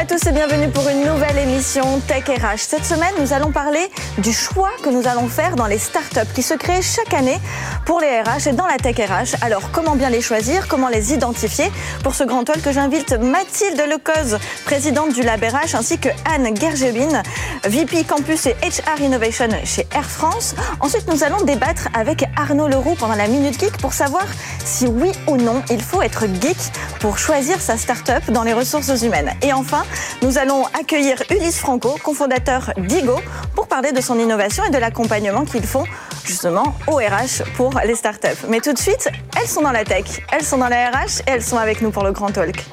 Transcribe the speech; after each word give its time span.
Bonjour 0.00 0.14
à 0.14 0.18
tous 0.18 0.28
et 0.28 0.32
bienvenue 0.32 0.70
pour 0.70 0.88
une 0.88 1.04
nouvelle 1.04 1.36
émission 1.36 2.00
Tech 2.06 2.24
RH. 2.24 2.56
Cette 2.56 2.86
semaine, 2.86 3.12
nous 3.20 3.34
allons 3.34 3.52
parler 3.52 3.86
du 4.16 4.32
choix 4.32 4.70
que 4.82 4.88
nous 4.88 5.06
allons 5.06 5.28
faire 5.28 5.56
dans 5.56 5.66
les 5.66 5.76
startups 5.76 6.32
qui 6.34 6.42
se 6.42 6.54
créent 6.54 6.80
chaque 6.80 7.12
année 7.12 7.38
pour 7.84 8.00
les 8.00 8.22
RH 8.22 8.48
et 8.48 8.52
dans 8.52 8.66
la 8.66 8.78
Tech 8.78 8.96
RH. 8.96 9.36
Alors, 9.42 9.70
comment 9.72 9.96
bien 9.96 10.08
les 10.08 10.22
choisir 10.22 10.68
Comment 10.68 10.88
les 10.88 11.12
identifier? 11.12 11.70
Pour 12.02 12.14
ce 12.14 12.24
grand 12.24 12.44
talk, 12.44 12.66
j'invite 12.70 13.12
Mathilde 13.12 13.82
Lecoz, 13.90 14.38
présidente 14.64 15.12
du 15.12 15.20
Lab 15.20 15.42
RH, 15.42 15.74
ainsi 15.74 15.98
que 15.98 16.08
Anne 16.24 16.56
Gergebin, 16.58 17.22
VP 17.64 18.04
Campus 18.04 18.46
et 18.46 18.56
HR 18.62 19.02
Innovation 19.02 19.48
chez 19.64 19.86
Air 19.94 20.08
France. 20.08 20.54
Ensuite, 20.80 21.08
nous 21.08 21.24
allons 21.24 21.42
débattre 21.44 21.88
avec 21.92 22.24
Arnaud 22.36 22.68
Leroux 22.68 22.94
pendant 22.98 23.16
la 23.16 23.26
Minute 23.26 23.60
Geek 23.60 23.76
pour 23.76 23.92
savoir 23.92 24.24
si 24.64 24.86
oui 24.86 25.12
ou 25.26 25.36
non 25.36 25.62
il 25.68 25.82
faut 25.82 26.00
être 26.00 26.24
geek 26.40 26.56
pour 27.00 27.18
choisir 27.18 27.60
sa 27.60 27.76
startup 27.76 28.30
dans 28.30 28.44
les 28.44 28.54
ressources 28.54 29.02
humaines. 29.02 29.32
Et 29.42 29.52
enfin, 29.52 29.82
nous 30.22 30.38
allons 30.38 30.64
accueillir 30.78 31.22
Ulysse 31.30 31.58
Franco, 31.58 31.96
cofondateur 32.02 32.72
d'Igo, 32.76 33.16
pour 33.54 33.66
parler 33.66 33.92
de 33.92 34.00
son 34.00 34.18
innovation 34.18 34.64
et 34.64 34.70
de 34.70 34.78
l'accompagnement 34.78 35.44
qu'ils 35.44 35.66
font 35.66 35.84
justement 36.24 36.74
au 36.86 36.96
RH 36.96 37.44
pour 37.56 37.80
les 37.84 37.94
startups. 37.94 38.46
Mais 38.48 38.60
tout 38.60 38.72
de 38.72 38.78
suite, 38.78 39.08
elles 39.40 39.48
sont 39.48 39.62
dans 39.62 39.72
la 39.72 39.84
tech, 39.84 40.04
elles 40.32 40.44
sont 40.44 40.58
dans 40.58 40.68
la 40.68 40.90
RH 40.90 41.20
et 41.26 41.30
elles 41.30 41.42
sont 41.42 41.58
avec 41.58 41.80
nous 41.80 41.90
pour 41.90 42.04
le 42.04 42.12
Grand 42.12 42.30
Talk. 42.30 42.64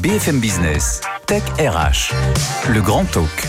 BFM 0.00 0.40
Business, 0.40 1.00
Tech 1.26 1.42
RH, 1.60 2.12
le 2.68 2.80
Grand 2.80 3.04
Talk. 3.04 3.46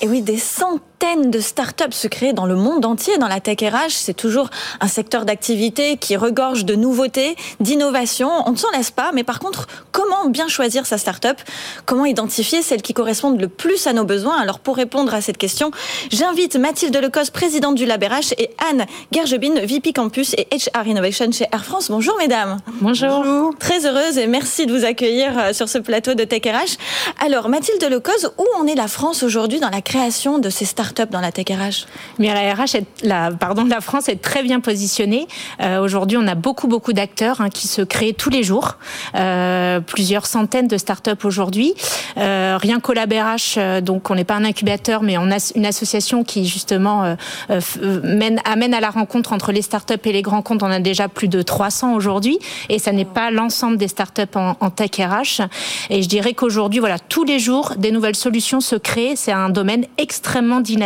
Et 0.00 0.06
oui, 0.06 0.22
des 0.22 0.38
centaines 0.38 0.93
de 1.04 1.38
startups 1.38 1.92
se 1.92 2.08
créent 2.08 2.32
dans 2.32 2.46
le 2.46 2.56
monde 2.56 2.84
entier 2.86 3.18
dans 3.18 3.28
la 3.28 3.38
tech 3.38 3.58
RH. 3.60 3.90
C'est 3.90 4.14
toujours 4.14 4.48
un 4.80 4.88
secteur 4.88 5.26
d'activité 5.26 5.98
qui 5.98 6.16
regorge 6.16 6.64
de 6.64 6.74
nouveautés, 6.74 7.36
d'innovations. 7.60 8.30
On 8.46 8.52
ne 8.52 8.56
s'en 8.56 8.70
laisse 8.70 8.90
pas, 8.90 9.12
mais 9.12 9.22
par 9.22 9.38
contre, 9.38 9.68
comment 9.92 10.28
bien 10.28 10.48
choisir 10.48 10.86
sa 10.86 10.96
startup? 10.96 11.36
Comment 11.84 12.06
identifier 12.06 12.62
celles 12.62 12.80
qui 12.80 12.94
correspondent 12.94 13.40
le 13.40 13.48
plus 13.48 13.86
à 13.86 13.92
nos 13.92 14.04
besoins? 14.04 14.38
Alors 14.40 14.58
pour 14.58 14.76
répondre 14.76 15.14
à 15.14 15.20
cette 15.20 15.36
question, 15.36 15.70
j'invite 16.10 16.56
Mathilde 16.56 16.96
Lecos, 16.96 17.30
présidente 17.32 17.74
du 17.74 17.84
LabRH, 17.84 18.32
et 18.38 18.50
Anne 18.70 18.86
Gergebin, 19.12 19.60
VP 19.62 19.92
Campus 19.92 20.34
et 20.38 20.48
HR 20.50 20.86
Innovation 20.86 21.30
chez 21.30 21.46
Air 21.52 21.66
France. 21.66 21.90
Bonjour 21.90 22.16
mesdames. 22.18 22.56
Bonjour. 22.80 23.54
Très 23.60 23.86
heureuse 23.86 24.16
et 24.16 24.26
merci 24.26 24.64
de 24.66 24.76
vous 24.76 24.86
accueillir 24.86 25.38
euh, 25.38 25.52
sur 25.52 25.68
ce 25.68 25.78
plateau 25.78 26.14
de 26.14 26.24
Tech 26.24 26.42
RH. 26.46 26.78
Alors 27.24 27.50
Mathilde 27.50 27.84
Lecos, 27.84 28.26
où 28.38 28.46
en 28.58 28.66
est 28.66 28.74
la 28.74 28.88
France 28.88 29.22
aujourd'hui 29.22 29.60
dans 29.60 29.70
la 29.70 29.82
création 29.82 30.38
de 30.38 30.48
ces 30.48 30.64
startups? 30.64 30.93
Dans 31.10 31.20
la 31.20 31.32
tech 31.32 31.46
RH 31.48 31.86
Mais 32.18 32.32
la 32.32 32.54
RH, 32.54 32.76
est, 32.76 32.86
la, 33.02 33.30
pardon, 33.30 33.64
la 33.64 33.80
France 33.80 34.08
est 34.08 34.20
très 34.22 34.42
bien 34.42 34.60
positionnée. 34.60 35.26
Euh, 35.60 35.80
Aujourd'hui, 35.80 36.16
on 36.16 36.26
a 36.26 36.34
beaucoup 36.34 36.68
beaucoup 36.68 36.92
d'acteurs 36.92 37.40
hein, 37.40 37.50
qui 37.50 37.68
se 37.68 37.82
créent 37.82 38.14
tous 38.14 38.30
les 38.30 38.42
jours. 38.42 38.76
Euh, 39.14 39.80
plusieurs 39.80 40.26
centaines 40.26 40.68
de 40.68 40.78
startups 40.78 41.24
aujourd'hui. 41.24 41.74
Euh, 42.16 42.58
rien 42.60 42.80
qu'au 42.80 42.92
Lab 42.92 43.12
RH, 43.12 43.58
euh, 43.58 43.80
donc 43.80 44.10
on 44.10 44.14
n'est 44.14 44.24
pas 44.24 44.34
un 44.34 44.44
incubateur, 44.44 45.02
mais 45.02 45.18
on 45.18 45.30
a 45.30 45.52
une 45.54 45.66
association 45.66 46.24
qui 46.24 46.46
justement 46.46 47.04
euh, 47.04 47.14
euh, 47.50 47.60
mène, 48.02 48.40
amène 48.44 48.74
à 48.74 48.80
la 48.80 48.90
rencontre 48.90 49.32
entre 49.32 49.52
les 49.52 49.62
startups 49.62 49.94
et 50.04 50.12
les 50.12 50.22
grands 50.22 50.42
comptes. 50.42 50.62
On 50.62 50.70
a 50.70 50.80
déjà 50.80 51.08
plus 51.08 51.28
de 51.28 51.42
300 51.42 51.94
aujourd'hui, 51.94 52.38
et 52.68 52.78
ça 52.78 52.92
n'est 52.92 53.04
pas 53.04 53.30
l'ensemble 53.30 53.76
des 53.76 53.88
startups 53.88 54.22
en, 54.36 54.56
en 54.60 54.70
tech 54.70 54.90
RH. 54.98 55.42
Et 55.90 56.02
je 56.02 56.08
dirais 56.08 56.34
qu'aujourd'hui, 56.34 56.80
voilà, 56.80 56.98
tous 56.98 57.24
les 57.24 57.38
jours, 57.38 57.74
des 57.76 57.90
nouvelles 57.90 58.16
solutions 58.16 58.60
se 58.60 58.76
créent. 58.76 59.16
C'est 59.16 59.32
un 59.32 59.48
domaine 59.48 59.86
extrêmement 59.98 60.60
dynamique 60.60 60.83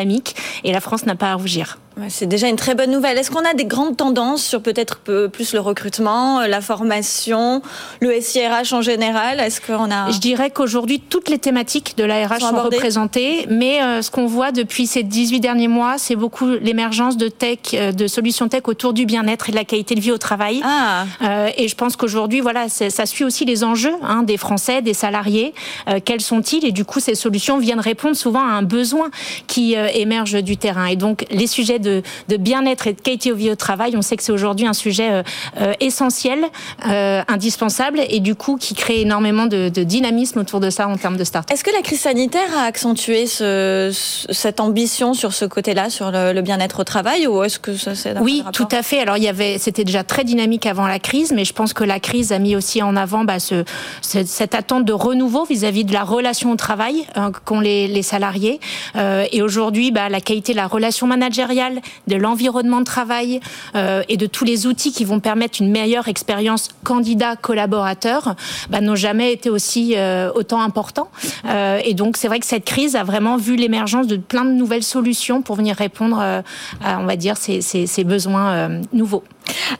et 0.64 0.72
la 0.72 0.80
France 0.80 1.06
n'a 1.06 1.14
pas 1.14 1.32
à 1.32 1.34
rougir. 1.34 1.78
C'est 2.08 2.26
déjà 2.26 2.48
une 2.48 2.56
très 2.56 2.74
bonne 2.74 2.90
nouvelle. 2.90 3.18
Est-ce 3.18 3.30
qu'on 3.30 3.44
a 3.44 3.54
des 3.54 3.64
grandes 3.64 3.96
tendances 3.96 4.44
sur 4.44 4.62
peut-être 4.62 4.98
plus 5.28 5.52
le 5.52 5.60
recrutement, 5.60 6.40
la 6.46 6.60
formation, 6.60 7.62
le 8.00 8.20
SIRH 8.20 8.72
en 8.72 8.82
général? 8.82 9.40
Est-ce 9.40 9.60
qu'on 9.60 9.90
a 9.90 10.10
Je 10.10 10.18
dirais 10.18 10.50
qu'aujourd'hui 10.50 11.00
toutes 11.00 11.28
les 11.28 11.38
thématiques 11.38 11.96
de 11.96 12.04
la 12.04 12.26
RH 12.26 12.40
sont, 12.40 12.50
sont 12.50 12.62
représentées, 12.62 13.46
mais 13.48 13.82
euh, 13.82 14.02
ce 14.02 14.10
qu'on 14.10 14.26
voit 14.26 14.52
depuis 14.52 14.86
ces 14.86 15.02
18 15.02 15.40
derniers 15.40 15.68
mois, 15.68 15.98
c'est 15.98 16.16
beaucoup 16.16 16.46
l'émergence 16.46 17.16
de 17.16 17.28
tech, 17.28 17.58
euh, 17.74 17.92
de 17.92 18.06
solutions 18.06 18.48
tech 18.48 18.62
autour 18.66 18.92
du 18.92 19.06
bien-être 19.06 19.48
et 19.48 19.52
de 19.52 19.56
la 19.56 19.64
qualité 19.64 19.94
de 19.94 20.00
vie 20.00 20.12
au 20.12 20.18
travail. 20.18 20.60
Ah. 20.64 21.04
Euh, 21.22 21.50
et 21.56 21.68
je 21.68 21.74
pense 21.74 21.96
qu'aujourd'hui, 21.96 22.40
voilà, 22.40 22.68
ça 22.68 23.06
suit 23.06 23.24
aussi 23.24 23.44
les 23.44 23.64
enjeux 23.64 23.94
hein, 24.02 24.22
des 24.22 24.36
Français, 24.36 24.82
des 24.82 24.94
salariés. 24.94 25.54
Euh, 25.88 26.00
quels 26.04 26.20
sont-ils? 26.20 26.64
Et 26.64 26.72
du 26.72 26.84
coup, 26.84 27.00
ces 27.00 27.14
solutions 27.14 27.58
viennent 27.58 27.80
répondre 27.80 28.16
souvent 28.16 28.40
à 28.40 28.52
un 28.52 28.62
besoin 28.62 29.10
qui 29.46 29.76
euh, 29.76 29.88
émerge 29.94 30.42
du 30.42 30.56
terrain. 30.56 30.86
Et 30.86 30.96
donc, 30.96 31.26
les 31.30 31.46
sujets 31.46 31.78
de 31.78 31.87
de, 31.88 32.02
de 32.28 32.36
bien-être 32.36 32.86
et 32.86 32.92
de 32.92 33.00
qualité 33.00 33.32
au 33.32 33.36
vie 33.36 33.50
au 33.50 33.56
travail, 33.56 33.94
on 33.96 34.02
sait 34.02 34.16
que 34.16 34.22
c'est 34.22 34.32
aujourd'hui 34.32 34.66
un 34.66 34.72
sujet 34.72 35.10
euh, 35.10 35.22
euh, 35.60 35.72
essentiel, 35.80 36.40
euh, 36.86 37.22
indispensable, 37.28 38.00
et 38.08 38.20
du 38.20 38.34
coup 38.34 38.56
qui 38.56 38.74
crée 38.74 39.00
énormément 39.00 39.46
de, 39.46 39.68
de, 39.68 39.82
dynamisme 39.82 40.40
autour 40.40 40.60
de 40.60 40.70
ça 40.70 40.88
en 40.88 40.96
termes 40.96 41.16
de 41.16 41.24
start. 41.24 41.50
Est-ce 41.50 41.64
que 41.64 41.70
la 41.70 41.82
crise 41.82 42.00
sanitaire 42.00 42.50
a 42.56 42.64
accentué 42.64 43.26
ce, 43.26 43.90
cette 44.30 44.60
ambition 44.60 45.14
sur 45.14 45.32
ce 45.32 45.44
côté-là, 45.44 45.90
sur 45.90 46.10
le, 46.10 46.32
le 46.32 46.42
bien-être 46.42 46.80
au 46.80 46.84
travail, 46.84 47.26
ou 47.26 47.42
est-ce 47.42 47.58
que 47.58 47.76
ça 47.76 47.94
c'est 47.94 48.18
Oui, 48.18 48.42
tout 48.52 48.68
à 48.70 48.82
fait. 48.82 49.00
Alors 49.00 49.16
il 49.16 49.24
y 49.24 49.28
avait, 49.28 49.58
c'était 49.58 49.84
déjà 49.84 50.04
très 50.04 50.24
dynamique 50.24 50.66
avant 50.66 50.86
la 50.86 50.98
crise, 50.98 51.32
mais 51.32 51.44
je 51.44 51.52
pense 51.52 51.72
que 51.72 51.84
la 51.84 52.00
crise 52.00 52.32
a 52.32 52.38
mis 52.38 52.56
aussi 52.56 52.82
en 52.82 52.96
avant 52.96 53.24
bah, 53.24 53.38
ce, 53.38 53.64
ce, 54.02 54.24
cette 54.24 54.54
attente 54.54 54.84
de 54.84 54.92
renouveau 54.92 55.44
vis-à-vis 55.44 55.84
-vis 55.84 55.86
de 55.86 55.92
la 55.92 56.04
relation 56.04 56.52
au 56.52 56.56
travail 56.56 57.06
euh, 57.16 57.30
qu'ont 57.44 57.60
les, 57.60 57.88
les 57.88 58.02
salariés. 58.02 58.60
Euh, 58.96 59.24
et 59.32 59.42
aujourd'hui, 59.42 59.90
bah, 59.90 60.08
la 60.08 60.20
qualité 60.20 60.52
de 60.52 60.56
la 60.56 60.66
relation 60.66 61.06
managériale, 61.06 61.67
de 62.06 62.16
l'environnement 62.16 62.80
de 62.80 62.84
travail 62.84 63.40
euh, 63.74 64.02
et 64.08 64.16
de 64.16 64.26
tous 64.26 64.44
les 64.44 64.66
outils 64.66 64.92
qui 64.92 65.04
vont 65.04 65.20
permettre 65.20 65.60
une 65.60 65.70
meilleure 65.70 66.08
expérience 66.08 66.68
candidat-collaborateur 66.84 68.34
bah, 68.70 68.80
n'ont 68.80 68.96
jamais 68.96 69.32
été 69.32 69.50
aussi 69.50 69.94
euh, 69.96 70.30
autant 70.34 70.60
importants. 70.60 71.10
Euh, 71.46 71.80
et 71.84 71.94
donc 71.94 72.16
c'est 72.16 72.28
vrai 72.28 72.40
que 72.40 72.46
cette 72.46 72.64
crise 72.64 72.96
a 72.96 73.04
vraiment 73.04 73.36
vu 73.36 73.56
l'émergence 73.56 74.06
de 74.06 74.16
plein 74.16 74.44
de 74.44 74.52
nouvelles 74.52 74.82
solutions 74.82 75.42
pour 75.42 75.56
venir 75.56 75.76
répondre 75.76 76.18
euh, 76.20 76.42
à, 76.84 76.98
on 77.00 77.06
va 77.06 77.16
dire, 77.16 77.36
ces, 77.36 77.60
ces, 77.60 77.86
ces 77.86 78.04
besoins 78.04 78.52
euh, 78.52 78.82
nouveaux. 78.92 79.24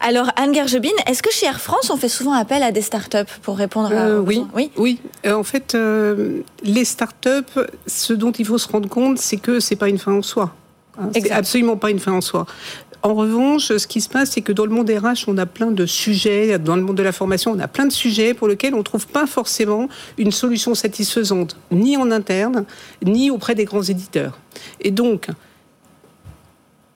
Alors 0.01 0.31
Anne 0.37 0.55
Gergebin, 0.55 0.89
est-ce 1.07 1.23
que 1.23 1.31
chez 1.31 1.47
Air 1.47 1.61
France 1.61 1.91
on 1.91 1.97
fait 1.97 2.09
souvent 2.09 2.33
appel 2.33 2.63
à 2.63 2.73
des 2.73 2.81
startups 2.81 3.33
pour 3.43 3.57
répondre 3.59 3.93
à 3.93 4.21
oui, 4.21 4.45
oui, 4.55 4.71
oui. 4.77 4.99
en 5.27 5.43
fait, 5.43 5.75
euh, 5.75 6.41
les 6.63 6.85
startups, 6.85 7.61
ce 7.87 8.13
dont 8.13 8.33
il 8.33 8.47
faut 8.47 8.59
se 8.59 8.69
rendre 8.69 8.89
compte, 8.89 9.19
c'est 9.19 9.37
que 9.37 9.61
c'est 9.61 9.77
pas 9.77 9.89
une 9.89 9.99
fin 9.99 10.13
en 10.13 10.23
soi. 10.23 10.55
C'est 11.13 11.31
absolument 11.31 11.77
pas 11.77 11.91
une 11.91 11.99
fin 11.99 12.13
en 12.13 12.21
soi. 12.21 12.47
En 13.03 13.15
revanche, 13.15 13.77
ce 13.77 13.87
qui 13.87 14.01
se 14.01 14.09
passe, 14.09 14.33
c'est 14.33 14.41
que 14.41 14.53
dans 14.53 14.65
le 14.65 14.73
monde 14.73 14.91
RH, 14.91 15.29
on 15.29 15.39
a 15.39 15.47
plein 15.47 15.71
de 15.71 15.87
sujets, 15.87 16.59
dans 16.59 16.75
le 16.75 16.83
monde 16.83 16.97
de 16.97 17.03
la 17.03 17.13
formation, 17.13 17.53
on 17.53 17.59
a 17.61 17.69
plein 17.69 17.87
de 17.87 17.93
sujets 17.93 18.35
pour 18.35 18.49
lesquels 18.49 18.75
on 18.75 18.79
ne 18.79 18.83
trouve 18.83 19.07
pas 19.07 19.27
forcément 19.27 19.89
une 20.19 20.33
solution 20.33 20.75
satisfaisante, 20.75 21.57
ni 21.71 21.97
en 21.97 22.11
interne, 22.11 22.65
ni 23.05 23.31
auprès 23.31 23.55
des 23.55 23.65
grands 23.65 23.83
éditeurs. 23.83 24.39
Et 24.81 24.91
donc, 24.91 25.29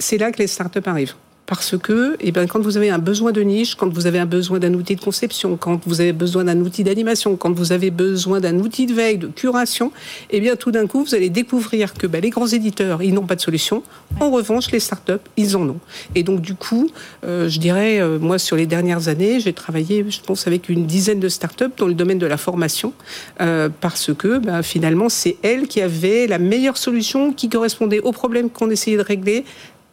c'est 0.01 0.19
là 0.19 0.33
que 0.33 0.39
les 0.39 0.49
startups 0.49 0.81
arrivent 0.87 1.15
parce 1.53 1.77
que 1.77 2.17
eh 2.21 2.33
ben, 2.33 2.47
quand 2.47 2.61
vous 2.61 2.79
avez 2.79 2.89
un 2.89 2.99
besoin 2.99 3.31
de 3.31 3.43
niche, 3.43 3.75
quand 3.75 3.93
vous 3.93 4.07
avez 4.07 4.19
un 4.19 4.25
besoin 4.25 4.59
d'un 4.59 4.73
outil 4.73 4.97
de 4.97 5.03
conception, 5.03 5.59
quand 5.59 5.83
vous 5.87 6.01
avez 6.01 6.15
besoin 6.15 6.45
d'un 6.45 6.59
outil 6.61 6.83
d'animation, 6.83 7.37
quand 7.37 7.53
vous 7.53 7.73
avez 7.73 7.91
besoin 7.91 8.41
d'un 8.41 8.59
outil 8.59 8.87
de 8.87 8.95
veille, 8.95 9.19
de 9.19 9.27
curation, 9.27 9.93
eh 10.31 10.41
bien 10.41 10.57
tout 10.57 10.71
d'un 10.71 10.87
coup, 10.87 11.05
vous 11.05 11.15
allez 11.15 11.29
découvrir 11.29 11.93
que 11.93 12.07
ben, 12.07 12.23
les 12.23 12.31
grands 12.31 12.47
éditeurs, 12.47 13.03
ils 13.03 13.13
n'ont 13.13 13.27
pas 13.27 13.37
de 13.37 13.43
solution. 13.43 13.83
En 14.19 14.31
revanche, 14.31 14.71
les 14.71 14.81
startups, 14.81 15.27
ils 15.37 15.55
en 15.55 15.69
ont. 15.69 15.81
Et 16.15 16.23
donc 16.23 16.41
du 16.41 16.55
coup, 16.55 16.89
euh, 17.23 17.51
je 17.51 17.59
dirais, 17.59 18.01
euh, 18.01 18.19
moi, 18.19 18.39
sur 18.39 18.57
les 18.57 18.65
dernières 18.65 19.09
années, 19.09 19.39
j'ai 19.39 19.53
travaillé, 19.53 20.07
je 20.09 20.23
pense, 20.23 20.47
avec 20.47 20.71
une 20.71 20.87
dizaine 20.87 21.21
de 21.21 21.29
startups 21.29 21.75
dans 21.77 21.87
le 21.87 21.93
domaine 21.93 22.19
de 22.19 22.25
la 22.25 22.39
formation, 22.39 22.95
euh, 23.43 23.69
parce 23.83 24.15
que 24.15 24.39
ben, 24.39 24.63
finalement, 24.63 25.11
c'est 25.11 25.37
elles 25.43 25.69
qui 25.69 25.83
avaient 25.83 26.27
la 26.27 26.39
meilleure 26.39 26.79
solution 26.79 27.35
qui 27.35 27.51
correspondait 27.51 28.01
aux 28.01 28.13
problèmes 28.13 28.49
qu'on 28.49 28.71
essayait 28.71 28.97
de 28.97 29.03
régler 29.03 29.45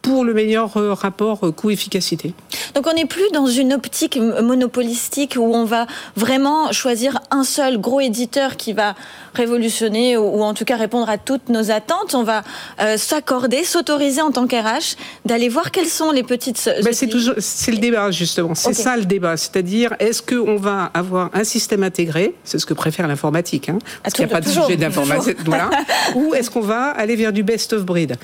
pour 0.02 0.24
le 0.24 0.34
meilleur 0.34 0.72
rapport 0.98 1.40
coût-efficacité. 1.54 2.34
Donc 2.74 2.86
on 2.86 2.94
n'est 2.94 3.06
plus 3.06 3.28
dans 3.32 3.46
une 3.46 3.72
optique 3.72 4.16
monopolistique 4.16 5.36
où 5.38 5.54
on 5.54 5.64
va 5.64 5.86
vraiment 6.16 6.72
choisir 6.72 7.20
un 7.30 7.44
seul 7.44 7.78
gros 7.78 8.00
éditeur 8.00 8.56
qui 8.56 8.72
va 8.72 8.94
révolutionner 9.34 10.16
ou 10.16 10.42
en 10.42 10.54
tout 10.54 10.64
cas 10.64 10.76
répondre 10.76 11.08
à 11.08 11.18
toutes 11.18 11.48
nos 11.48 11.70
attentes. 11.70 12.14
On 12.14 12.22
va 12.22 12.42
euh, 12.80 12.96
s'accorder, 12.96 13.64
s'autoriser 13.64 14.22
en 14.22 14.30
tant 14.30 14.46
qu'RH 14.46 14.96
d'aller 15.24 15.48
voir 15.48 15.70
quelles 15.70 15.86
sont 15.86 16.10
les 16.10 16.22
petites. 16.22 16.70
Ben 16.84 16.92
c'est 16.92 17.08
toujours 17.08 17.34
c'est 17.38 17.72
le 17.72 17.78
débat 17.78 18.10
justement. 18.10 18.54
C'est 18.54 18.68
okay. 18.68 18.82
ça 18.82 18.96
le 18.96 19.04
débat, 19.04 19.36
c'est-à-dire 19.36 19.94
est-ce 19.98 20.22
qu'on 20.22 20.56
va 20.56 20.90
avoir 20.94 21.30
un 21.34 21.44
système 21.44 21.82
intégré, 21.82 22.34
c'est 22.44 22.58
ce 22.58 22.66
que 22.66 22.74
préfère 22.74 23.06
l'informatique, 23.08 23.68
hein, 23.68 23.78
parce 24.02 24.14
qu'il 24.14 24.24
n'y 24.24 24.30
a 24.30 24.34
pas 24.34 24.40
de 24.40 24.48
sujet 24.48 24.76
d'informatique, 24.76 25.38
voilà, 25.44 25.70
ou 26.14 26.34
est-ce 26.34 26.50
qu'on 26.50 26.60
va 26.60 26.90
aller 26.90 27.16
vers 27.16 27.32
du 27.32 27.42
best 27.42 27.72
of 27.72 27.84
breed? 27.84 28.16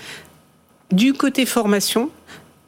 Du 0.90 1.12
côté 1.12 1.46
formation, 1.46 2.10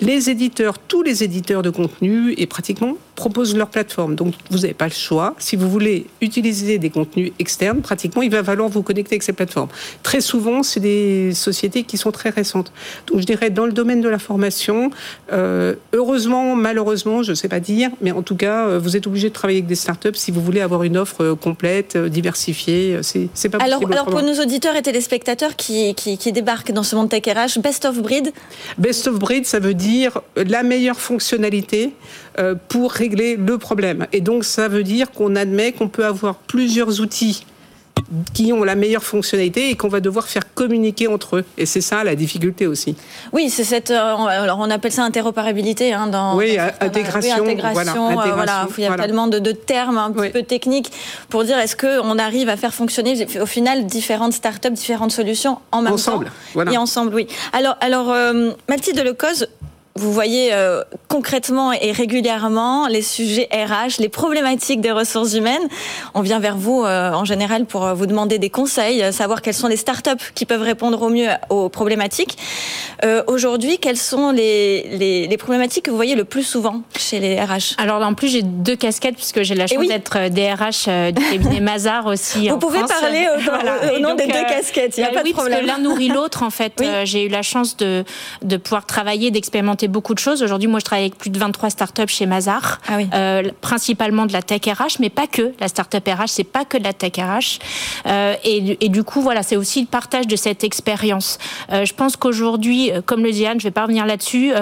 les 0.01 0.31
éditeurs, 0.31 0.79
tous 0.79 1.03
les 1.03 1.25
éditeurs 1.25 1.63
de 1.63 1.71
contenu 1.71 2.33
et 2.37 2.47
pratiquement 2.47 2.97
proposent 3.17 3.57
leur 3.57 3.69
plateforme. 3.69 4.15
Donc 4.15 4.35
vous 4.49 4.59
n'avez 4.59 4.75
pas 4.75 4.87
le 4.87 4.93
choix. 4.93 5.35
Si 5.39 5.57
vous 5.57 5.69
voulez 5.69 6.07
utiliser 6.21 6.79
des 6.79 6.89
contenus 6.89 7.33
externes, 7.41 7.81
pratiquement 7.81 8.23
il 8.23 8.31
va 8.31 8.45
falloir 8.45 8.69
vous 8.69 8.83
connecter 8.83 9.15
avec 9.15 9.25
ces 9.25 9.33
plateformes. 9.33 9.69
Très 10.05 10.21
souvent, 10.21 10.63
c'est 10.63 10.79
des 10.79 11.35
sociétés 11.35 11.83
qui 11.83 11.99
sont 11.99 12.13
très 12.13 12.31
récentes. 12.31 12.73
Donc 13.09 13.21
je 13.21 13.27
dirais 13.27 13.51
dans 13.51 13.67
le 13.67 13.73
domaine 13.73 14.01
de 14.01 14.09
la 14.09 14.21
formation, 14.21 14.91
euh, 15.33 15.75
heureusement, 15.93 16.55
malheureusement, 16.55 17.25
je 17.25 17.31
ne 17.31 17.35
sais 17.35 17.49
pas 17.49 17.59
dire, 17.59 17.91
mais 18.01 18.13
en 18.13 18.23
tout 18.23 18.37
cas, 18.37 18.69
euh, 18.69 18.79
vous 18.79 18.97
êtes 18.97 19.09
obligé 19.09 19.31
de 19.31 19.35
travailler 19.35 19.59
avec 19.59 19.69
des 19.69 19.75
startups 19.75 20.15
si 20.15 20.31
vous 20.31 20.41
voulez 20.41 20.61
avoir 20.61 20.85
une 20.85 20.97
offre 20.97 21.25
euh, 21.25 21.35
complète, 21.35 21.97
diversifiée. 21.97 23.01
C'est 23.03 23.49
pas 23.49 23.59
alors, 23.59 23.81
possible. 23.81 23.95
Alors 23.95 24.07
pour 24.07 24.23
nos 24.23 24.41
auditeurs 24.41 24.77
et 24.77 24.83
téléspectateurs 24.83 25.57
qui, 25.57 25.97
qui, 25.97 26.19
qui 26.19 26.31
débarquent 26.31 26.71
dans 26.71 26.85
ce 26.85 26.95
monde 26.95 27.09
tech 27.09 27.23
RH, 27.27 27.61
best 27.61 27.85
of 27.85 28.01
breed. 28.01 28.33
Best 28.79 29.09
of 29.09 29.19
breed, 29.19 29.45
ça 29.45 29.59
veut 29.59 29.75
dire 29.75 29.88
la 30.37 30.63
meilleure 30.63 30.99
fonctionnalité 30.99 31.93
euh, 32.39 32.55
pour 32.69 32.93
régler 32.93 33.37
le 33.37 33.59
problème. 33.59 34.07
Et 34.13 34.21
donc 34.21 34.45
ça 34.45 34.69
veut 34.69 34.85
dire 34.85 35.11
qu'on 35.11 35.37
admet 35.37 35.73
qu'on 35.73 35.89
peut 35.89 36.07
avoir 36.07 36.37
plusieurs 36.37 37.01
outils 37.01 37.45
qui 38.33 38.53
ont 38.53 38.65
la 38.65 38.75
meilleure 38.75 39.03
fonctionnalité 39.03 39.71
et 39.71 39.77
qu'on 39.77 39.89
va 39.89 40.01
devoir 40.01 40.29
faire 40.29 40.55
communiquer 40.55 41.09
entre 41.09 41.37
eux. 41.37 41.45
Et 41.57 41.67
c'est 41.67 41.81
ça 41.81 42.05
la 42.05 42.15
difficulté 42.15 42.67
aussi. 42.67 42.97
Oui, 43.33 43.51
c'est 43.51 43.65
cette. 43.65 43.91
Euh, 43.91 44.17
alors 44.25 44.59
on 44.61 44.71
appelle 44.71 44.93
ça 44.93 45.03
interopérabilité 45.03 45.93
hein, 45.93 46.07
dans. 46.07 46.37
Oui, 46.37 46.57
intégration. 46.81 47.45
intégration, 47.45 48.11
euh, 48.11 48.33
voilà, 48.35 48.67
Il 48.77 48.85
y 48.85 48.87
a 48.87 48.97
tellement 48.97 49.27
de, 49.27 49.53
termes 49.53 49.99
un 49.99 50.11
petit 50.13 50.31
peu 50.31 50.43
techniques 50.43 50.91
pour 51.29 51.45
dire 51.45 51.59
est-ce 51.59 51.77
qu'on 51.77 52.19
arrive 52.19 52.49
à 52.49 52.57
faire 52.57 52.75
fonctionner 52.75 53.27
au 53.41 53.47
final 53.47 53.87
différentes 53.87 54.33
startups, 54.33 54.71
différentes 54.71 55.13
solutions 55.13 55.59
en 55.73 55.83
même 55.83 55.93
ensemble, 55.93 56.27
temps? 56.27 56.33
Voilà. 56.55 56.73
Et 56.73 56.77
ensemble, 56.77 57.15
oui. 57.15 57.27
Alors, 57.53 57.77
alors 57.81 58.11
euh, 58.11 58.51
Mathilde 58.69 59.01
Lecoz, 59.01 59.49
vous 59.99 60.13
voyez 60.13 60.51
euh, 60.53 60.83
concrètement 61.09 61.73
et 61.73 61.93
régulièrement 61.93 62.87
les 62.87 63.03
sujets 63.03 63.49
RH, 63.53 64.01
les 64.01 64.09
problématiques 64.09 64.81
des 64.81 64.93
ressources 64.93 65.35
humaines. 65.35 65.69
On 66.15 66.21
vient 66.21 66.39
vers 66.39 66.57
vous 66.57 66.85
euh, 66.85 67.13
en 67.13 67.25
général 67.25 67.67
pour 67.67 67.85
euh, 67.85 67.95
vous 67.95 68.07
demander 68.07 68.39
des 68.39 68.51
conseils, 68.51 69.13
savoir 69.13 69.43
quelles 69.43 69.55
sont 69.55 69.67
les 69.67 69.77
startups 69.77 70.11
qui 70.35 70.47
peuvent 70.47 70.63
répondre 70.63 71.03
au 71.03 71.09
mieux 71.09 71.29
aux 71.51 71.69
problématiques. 71.69 72.39
Aujourd'hui, 73.27 73.79
quelles 73.79 73.97
sont 73.97 74.33
les, 74.33 75.27
les, 75.29 75.37
problématiques 75.37 75.85
que 75.85 75.91
vous 75.91 75.97
voyez 75.97 76.17
le 76.17 76.25
plus 76.25 76.43
souvent 76.43 76.83
chez 76.97 77.21
les 77.21 77.41
RH 77.41 77.75
Alors 77.79 78.03
en 78.03 78.15
plus, 78.15 78.29
j'ai 78.29 78.43
deux 78.43 78.75
casquettes 78.75 79.15
puisque 79.15 79.43
j'ai 79.43 79.55
la 79.55 79.65
eh 79.65 79.75
chance 79.75 79.87
d'être 79.87 80.29
DRH 80.29 80.89
du 81.13 81.23
cabinet 81.23 81.61
Mazar 81.69 82.07
aussi. 82.07 82.49
Vous 82.49 82.59
pouvez 82.59 82.81
parler 82.81 83.29
au, 83.95 83.99
nom 84.01 84.15
des 84.15 84.27
deux 84.27 84.33
casquettes, 84.33 84.97
il 84.97 85.01
n'y 85.01 85.07
a 85.07 85.11
bah 85.11 85.23
pas 85.23 85.29
de 85.29 85.33
problème. 85.33 85.67
L'un 85.67 85.79
nourrit 85.79 86.09
l'autre 86.09 86.43
en 86.43 86.51
fait. 86.51 86.83
j'ai 87.05 87.25
eu 87.27 87.29
la 87.29 87.43
chance 87.43 87.77
de, 87.77 88.05
de 88.43 88.57
pouvoir 88.57 88.85
travailler, 88.85 89.31
d'expérimenter 89.31 89.88
beaucoup 89.89 90.15
de 90.15 90.19
choses. 90.19 90.43
Aujourd'hui, 90.43 90.69
moi, 90.69 90.81
je 90.81 90.85
travaille 90.85 91.07
avec 91.07 91.19
plus 91.19 91.31
de 91.31 91.39
23 91.39 91.71
startups 91.71 92.09
chez 92.09 92.27
Mazar, 92.27 92.79
ah 92.89 92.99
euh, 93.15 93.51
principalement 93.61 94.27
de 94.27 94.33
la 94.33 94.43
tech 94.43 94.61
RH, 94.67 95.01
mais 95.01 95.11
pas 95.11 95.27
que. 95.27 95.53
La 95.61 95.69
startup 95.69 96.07
RH, 96.07 96.29
c'est 96.29 96.45
pas 96.45 96.65
que 96.65 96.79
de 96.79 96.85
la 96.85 96.93
tech 96.93 97.13
RH. 97.17 97.59
Euh, 98.07 98.35
et, 98.45 98.89
du 98.89 99.05
coup, 99.05 99.21
voilà, 99.21 99.43
c'est 99.43 99.57
aussi 99.57 99.81
le 99.81 99.87
partage 99.87 100.27
de 100.27 100.37
cette 100.37 100.65
expérience. 100.65 101.39
Euh, 101.73 101.85
je 101.85 101.95
pense 101.95 102.17
qu'aujourd'hui, 102.17 102.91
comme 103.07 103.23
le 103.23 103.33
dit 103.33 103.47
Anne, 103.47 103.61
je 103.61 103.65
vais 103.65 103.71
pas 103.73 103.83
revenir 103.83 104.07
là-dessus, 104.07 104.53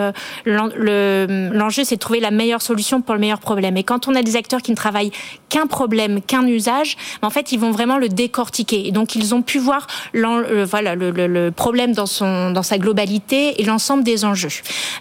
l'enjeu, 0.44 1.84
c'est 1.84 1.96
de 1.96 2.00
trouver 2.00 2.20
la 2.20 2.30
meilleure 2.30 2.62
solution 2.62 3.00
pour 3.02 3.14
le 3.14 3.20
meilleur 3.20 3.40
problème. 3.40 3.76
Et 3.76 3.84
quand 3.84 4.08
on 4.08 4.14
a 4.14 4.22
des 4.22 4.36
acteurs 4.36 4.62
qui 4.62 4.70
ne 4.70 4.76
travaillent 4.76 5.12
qu'un 5.48 5.66
problème, 5.66 6.20
qu'un 6.22 6.46
usage, 6.46 6.96
en 7.22 7.30
fait, 7.30 7.52
ils 7.52 7.58
vont 7.58 7.70
vraiment 7.70 7.98
le 7.98 8.08
décortiquer. 8.08 8.86
Et 8.88 8.92
donc, 8.92 9.14
ils 9.14 9.34
ont 9.34 9.42
pu 9.42 9.58
voir 9.58 9.86
voilà, 10.14 10.94
le, 10.94 11.10
le, 11.10 11.50
problème 11.50 11.92
dans, 11.92 12.06
son, 12.06 12.50
dans 12.50 12.62
sa 12.62 12.78
globalité 12.78 13.60
et 13.60 13.64
l'ensemble 13.64 14.04
des 14.04 14.24
enjeux. 14.24 14.48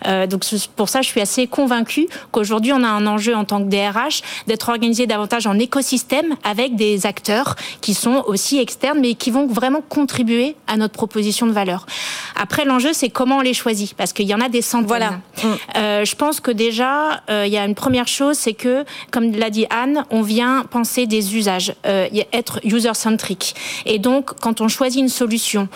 Euh, 0.05 0.27
donc 0.27 0.43
pour 0.75 0.89
ça, 0.89 1.01
je 1.01 1.07
suis 1.07 1.21
assez 1.21 1.47
convaincue 1.47 2.07
qu'aujourd'hui, 2.31 2.73
on 2.73 2.83
a 2.83 2.87
un 2.87 3.07
enjeu 3.07 3.35
en 3.35 3.45
tant 3.45 3.63
que 3.63 3.69
DRH 3.69 4.21
d'être 4.47 4.69
organisé 4.69 5.07
davantage 5.07 5.47
en 5.47 5.57
écosystème 5.59 6.35
avec 6.43 6.75
des 6.75 7.05
acteurs 7.05 7.55
qui 7.81 7.93
sont 7.93 8.23
aussi 8.27 8.59
externes, 8.59 8.99
mais 8.99 9.15
qui 9.15 9.31
vont 9.31 9.47
vraiment 9.47 9.81
contribuer 9.81 10.55
à 10.67 10.77
notre 10.77 10.93
proposition 10.93 11.47
de 11.47 11.51
valeur. 11.51 11.85
Après, 12.35 12.65
l'enjeu, 12.65 12.93
c'est 12.93 13.09
comment 13.09 13.37
on 13.37 13.41
les 13.41 13.53
choisit, 13.53 13.93
parce 13.93 14.13
qu'il 14.13 14.27
y 14.27 14.35
en 14.35 14.41
a 14.41 14.49
des 14.49 14.61
centaines. 14.61 14.87
Voilà. 14.87 15.19
Euh, 15.77 16.05
je 16.05 16.15
pense 16.15 16.39
que 16.39 16.51
déjà, 16.51 17.21
euh, 17.29 17.45
il 17.47 17.53
y 17.53 17.57
a 17.57 17.65
une 17.65 17.75
première 17.75 18.07
chose, 18.07 18.37
c'est 18.37 18.53
que, 18.53 18.83
comme 19.11 19.31
l'a 19.31 19.49
dit 19.49 19.65
Anne, 19.69 20.05
on 20.09 20.21
vient 20.21 20.65
penser 20.69 21.07
des 21.07 21.35
usages, 21.35 21.73
être 22.33 22.59
user-centric. 22.63 23.55
Et 23.85 23.99
donc, 23.99 24.31
quand 24.39 24.61
on 24.61 24.67
choisit 24.67 25.01
une 25.01 25.09
solution, 25.09 25.67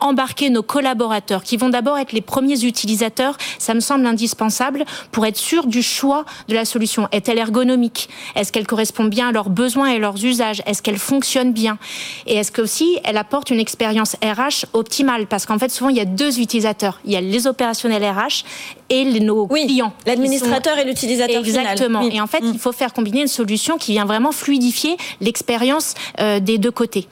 embarquer 0.00 0.50
nos 0.50 0.62
collaborateurs, 0.62 1.42
qui 1.42 1.56
vont 1.56 1.68
d'abord 1.68 1.98
être 1.98 2.12
les 2.12 2.20
premiers 2.20 2.64
utilisateurs, 2.64 3.36
ça 3.58 3.69
me 3.74 3.80
semble 3.80 4.06
indispensable 4.06 4.84
pour 5.12 5.26
être 5.26 5.36
sûr 5.36 5.66
du 5.66 5.82
choix 5.82 6.24
de 6.48 6.54
la 6.54 6.64
solution. 6.64 7.08
Est-elle 7.12 7.38
ergonomique? 7.38 8.08
Est-ce 8.34 8.52
qu'elle 8.52 8.66
correspond 8.66 9.04
bien 9.04 9.28
à 9.28 9.32
leurs 9.32 9.50
besoins 9.50 9.88
et 9.88 9.98
leurs 9.98 10.24
usages? 10.24 10.62
Est-ce 10.66 10.82
qu'elle 10.82 10.98
fonctionne 10.98 11.52
bien? 11.52 11.78
Et 12.26 12.36
est-ce 12.36 12.52
qu'aussi 12.52 12.98
elle 13.04 13.16
apporte 13.16 13.50
une 13.50 13.60
expérience 13.60 14.16
RH 14.22 14.66
optimale? 14.72 15.26
Parce 15.26 15.46
qu'en 15.46 15.58
fait, 15.58 15.70
souvent, 15.70 15.90
il 15.90 15.96
y 15.96 16.00
a 16.00 16.04
deux 16.04 16.40
utilisateurs. 16.40 17.00
Il 17.04 17.12
y 17.12 17.16
a 17.16 17.20
les 17.20 17.46
opérationnels 17.46 18.04
RH 18.04 18.44
et 18.90 19.04
nos 19.20 19.46
clients. 19.46 19.92
L'administrateur 20.04 20.78
et 20.78 20.84
l'utilisateur 20.84 21.38
Exactement. 21.38 22.02
Et 22.02 22.20
en 22.20 22.26
fait, 22.26 22.40
mm. 22.40 22.50
il 22.54 22.58
faut 22.58 22.72
faire 22.72 22.92
combiner 22.92 23.22
une 23.22 23.28
solution 23.28 23.78
qui 23.78 23.92
vient 23.92 24.04
vraiment 24.04 24.32
fluidifier 24.32 24.96
l'expérience 25.20 25.94
euh, 26.20 26.40
des 26.40 26.58
deux 26.58 26.72
côtés. 26.72 27.06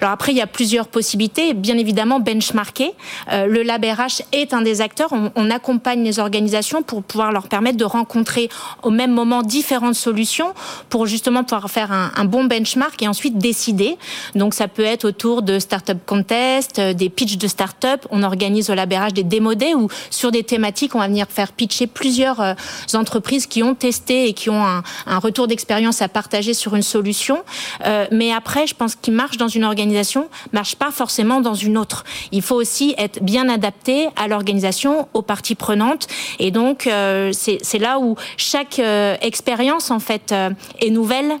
Alors 0.00 0.12
après, 0.12 0.32
il 0.32 0.38
y 0.38 0.40
a 0.40 0.46
plusieurs 0.46 0.86
possibilités. 0.86 1.52
Bien 1.52 1.76
évidemment, 1.76 2.20
benchmarker. 2.20 2.92
Euh, 3.32 3.46
le 3.46 3.62
Lab 3.62 3.84
RH 3.84 4.22
est 4.32 4.54
un 4.54 4.62
des 4.62 4.80
acteurs. 4.80 5.12
On, 5.12 5.32
on 5.34 5.50
accompagne 5.50 6.04
les 6.04 6.20
organisations 6.20 6.82
pour 6.82 7.02
pouvoir 7.02 7.32
leur 7.32 7.48
permettre 7.48 7.76
de 7.76 7.84
rencontrer 7.84 8.48
au 8.82 8.90
même 8.90 9.10
moment 9.10 9.42
différentes 9.42 9.96
solutions 9.96 10.54
pour 10.88 11.06
justement 11.06 11.42
pouvoir 11.42 11.68
faire 11.70 11.90
un, 11.92 12.12
un 12.16 12.24
bon 12.24 12.44
benchmark 12.44 13.02
et 13.02 13.08
ensuite 13.08 13.38
décider. 13.38 13.96
Donc 14.34 14.54
ça 14.54 14.68
peut 14.68 14.84
être 14.84 15.04
autour 15.04 15.42
de 15.42 15.58
startup 15.58 15.98
contest, 16.06 16.78
euh, 16.78 16.92
des 16.92 17.08
pitchs 17.08 17.38
de 17.38 17.48
startup. 17.48 18.06
On 18.10 18.22
organise 18.22 18.70
au 18.70 18.74
Lab 18.74 18.92
RH 18.92 19.12
des 19.12 19.24
démodés 19.24 19.74
ou 19.74 19.88
sur 20.10 20.30
des 20.30 20.44
thématiques, 20.44 20.94
on 20.94 21.00
va 21.00 21.08
venir 21.08 21.23
faire 21.30 21.52
pitcher 21.52 21.86
plusieurs 21.86 22.40
euh, 22.40 22.54
entreprises 22.94 23.46
qui 23.46 23.62
ont 23.62 23.74
testé 23.74 24.28
et 24.28 24.32
qui 24.32 24.50
ont 24.50 24.64
un, 24.64 24.82
retour 25.18 25.46
d'expérience 25.46 26.02
à 26.02 26.08
partager 26.08 26.54
sur 26.54 26.74
une 26.74 26.82
solution. 26.82 27.42
Euh, 27.86 28.06
mais 28.10 28.32
après, 28.32 28.66
je 28.66 28.74
pense 28.74 28.94
qu'il 28.94 29.14
marche 29.14 29.36
dans 29.36 29.48
une 29.48 29.64
organisation, 29.64 30.28
marche 30.52 30.76
pas 30.76 30.90
forcément 30.90 31.40
dans 31.40 31.54
une 31.54 31.78
autre. 31.78 32.04
Il 32.32 32.42
faut 32.42 32.56
aussi 32.56 32.94
être 32.98 33.22
bien 33.22 33.48
adapté 33.48 34.08
à 34.16 34.28
l'organisation, 34.28 35.08
aux 35.14 35.22
parties 35.22 35.54
prenantes. 35.54 36.06
Et 36.38 36.50
donc, 36.50 36.86
euh, 36.86 37.32
c'est 37.32 37.78
là 37.78 37.98
où 37.98 38.16
chaque 38.36 38.80
expérience, 39.20 39.90
en 39.90 40.00
fait, 40.00 40.34
est 40.80 40.90
nouvelle. 40.90 41.32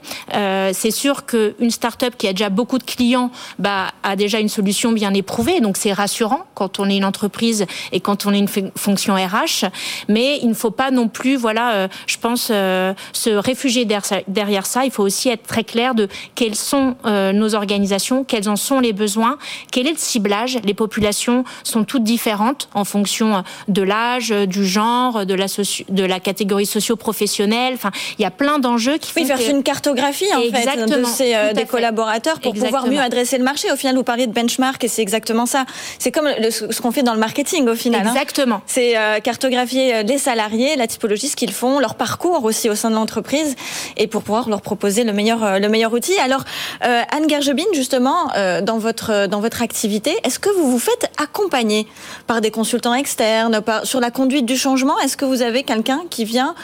c'est 0.72 0.90
sûr 0.90 1.26
qu'une 1.26 1.70
start-up 1.70 2.14
qui 2.16 2.28
a 2.28 2.32
déjà 2.32 2.48
beaucoup 2.48 2.78
de 2.78 2.84
clients 2.84 3.30
bah, 3.58 3.88
a 4.02 4.16
déjà 4.16 4.40
une 4.40 4.48
solution 4.48 4.92
bien 4.92 5.12
éprouvée. 5.14 5.60
Donc, 5.60 5.76
c'est 5.76 5.92
rassurant 5.92 6.44
quand 6.54 6.78
on 6.78 6.88
est 6.88 6.96
une 6.96 7.04
entreprise 7.04 7.66
et 7.92 8.00
quand 8.00 8.26
on 8.26 8.32
est 8.32 8.38
une 8.38 8.48
fonction 8.76 9.14
RH 9.14 9.66
mais 10.08 10.38
il 10.42 10.48
ne 10.48 10.54
faut 10.54 10.70
pas 10.70 10.90
non 10.90 11.08
plus, 11.08 11.36
voilà, 11.36 11.74
euh, 11.74 11.88
je 12.06 12.16
pense, 12.18 12.48
euh, 12.50 12.94
se 13.12 13.30
réfugier 13.30 13.84
derrière 13.84 14.66
ça. 14.66 14.84
Il 14.84 14.90
faut 14.90 15.02
aussi 15.02 15.28
être 15.28 15.46
très 15.46 15.64
clair 15.64 15.94
de 15.94 16.08
quelles 16.34 16.54
sont 16.54 16.96
euh, 17.04 17.32
nos 17.32 17.54
organisations, 17.54 18.24
quels 18.24 18.48
en 18.48 18.56
sont 18.56 18.80
les 18.80 18.92
besoins, 18.92 19.38
quel 19.70 19.86
est 19.86 19.92
le 19.92 19.98
ciblage. 19.98 20.58
Les 20.64 20.74
populations 20.74 21.44
sont 21.62 21.84
toutes 21.84 22.04
différentes 22.04 22.68
en 22.74 22.84
fonction 22.84 23.42
de 23.68 23.82
l'âge, 23.82 24.30
du 24.30 24.66
genre, 24.66 25.26
de 25.26 25.34
la, 25.34 25.46
de 25.88 26.04
la 26.04 26.20
catégorie 26.20 26.66
socio-professionnelle. 26.66 27.74
Enfin, 27.74 27.90
il 28.18 28.22
y 28.22 28.26
a 28.26 28.30
plein 28.30 28.58
d'enjeux 28.58 28.98
qui 28.98 29.12
font 29.12 29.20
oui, 29.20 29.26
faire 29.26 29.50
une 29.50 29.62
cartographie 29.62 30.32
en 30.34 30.40
fait 30.40 30.86
de 30.86 31.04
ces, 31.04 31.34
des 31.54 31.64
collaborateurs 31.64 32.40
pour 32.40 32.54
pouvoir 32.54 32.86
mieux 32.86 33.00
adresser 33.00 33.38
le 33.38 33.44
marché. 33.44 33.70
Au 33.72 33.76
final, 33.76 33.96
vous 33.96 34.04
parliez 34.04 34.26
de 34.26 34.32
benchmark 34.32 34.82
et 34.84 34.88
c'est 34.88 35.02
exactement 35.02 35.46
ça. 35.46 35.64
C'est 35.98 36.10
comme 36.10 36.28
ce 36.50 36.80
qu'on 36.80 36.92
fait 36.92 37.02
dans 37.02 37.14
le 37.14 37.20
marketing 37.20 37.68
au 37.68 37.74
final. 37.74 38.06
Hein. 38.06 38.12
Exactement. 38.12 38.62
C'est 38.66 38.94
cartographier 39.22 39.63
euh, 39.72 40.02
les 40.02 40.18
salariés, 40.18 40.76
la 40.76 40.86
typologie, 40.86 41.28
ce 41.28 41.36
qu'ils 41.36 41.52
font, 41.52 41.78
leur 41.78 41.94
parcours 41.94 42.44
aussi 42.44 42.68
au 42.70 42.74
sein 42.74 42.90
de 42.90 42.94
l'entreprise, 42.94 43.56
et 43.96 44.06
pour 44.06 44.22
pouvoir 44.22 44.48
leur 44.48 44.62
proposer 44.62 45.04
le 45.04 45.12
meilleur, 45.12 45.44
euh, 45.44 45.58
le 45.58 45.68
meilleur 45.68 45.92
outil. 45.92 46.16
Alors, 46.18 46.44
euh, 46.84 47.02
Anne 47.10 47.28
Gergebine, 47.28 47.66
justement, 47.72 48.28
dans, 48.62 48.78
votre, 48.78 49.26
dans 49.26 49.40
votre 49.40 49.62
activité, 49.62 50.16
est-ce 50.24 50.38
que 50.38 50.50
vous 50.50 50.70
vous 50.70 50.78
faites 50.78 51.10
accompagner 51.22 51.86
par 52.26 52.40
des 52.40 52.50
consultants 52.50 52.94
externes 52.94 53.62
sur 53.84 54.00
la 54.00 54.10
conduite 54.10 54.46
du 54.46 54.56
changement? 54.56 54.98
Est-ce 55.00 55.16
que 55.16 55.24
vous 55.24 55.42
avez 55.42 55.62
quelqu'un 55.62 56.02
qui 56.10 56.24
vient 56.24 56.54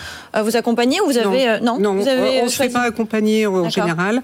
vous 0.43 0.57
accompagner 0.57 1.01
ou 1.01 1.07
vous 1.07 1.19
avez 1.19 1.61
non, 1.61 1.79
non, 1.79 1.95
vous 1.95 2.09
avez 2.09 2.41
on 2.41 2.45
ne 2.45 2.49
se 2.49 2.57
fait 2.57 2.69
pas 2.69 2.83
accompagner 2.83 3.47
en 3.47 3.69
général 3.69 4.23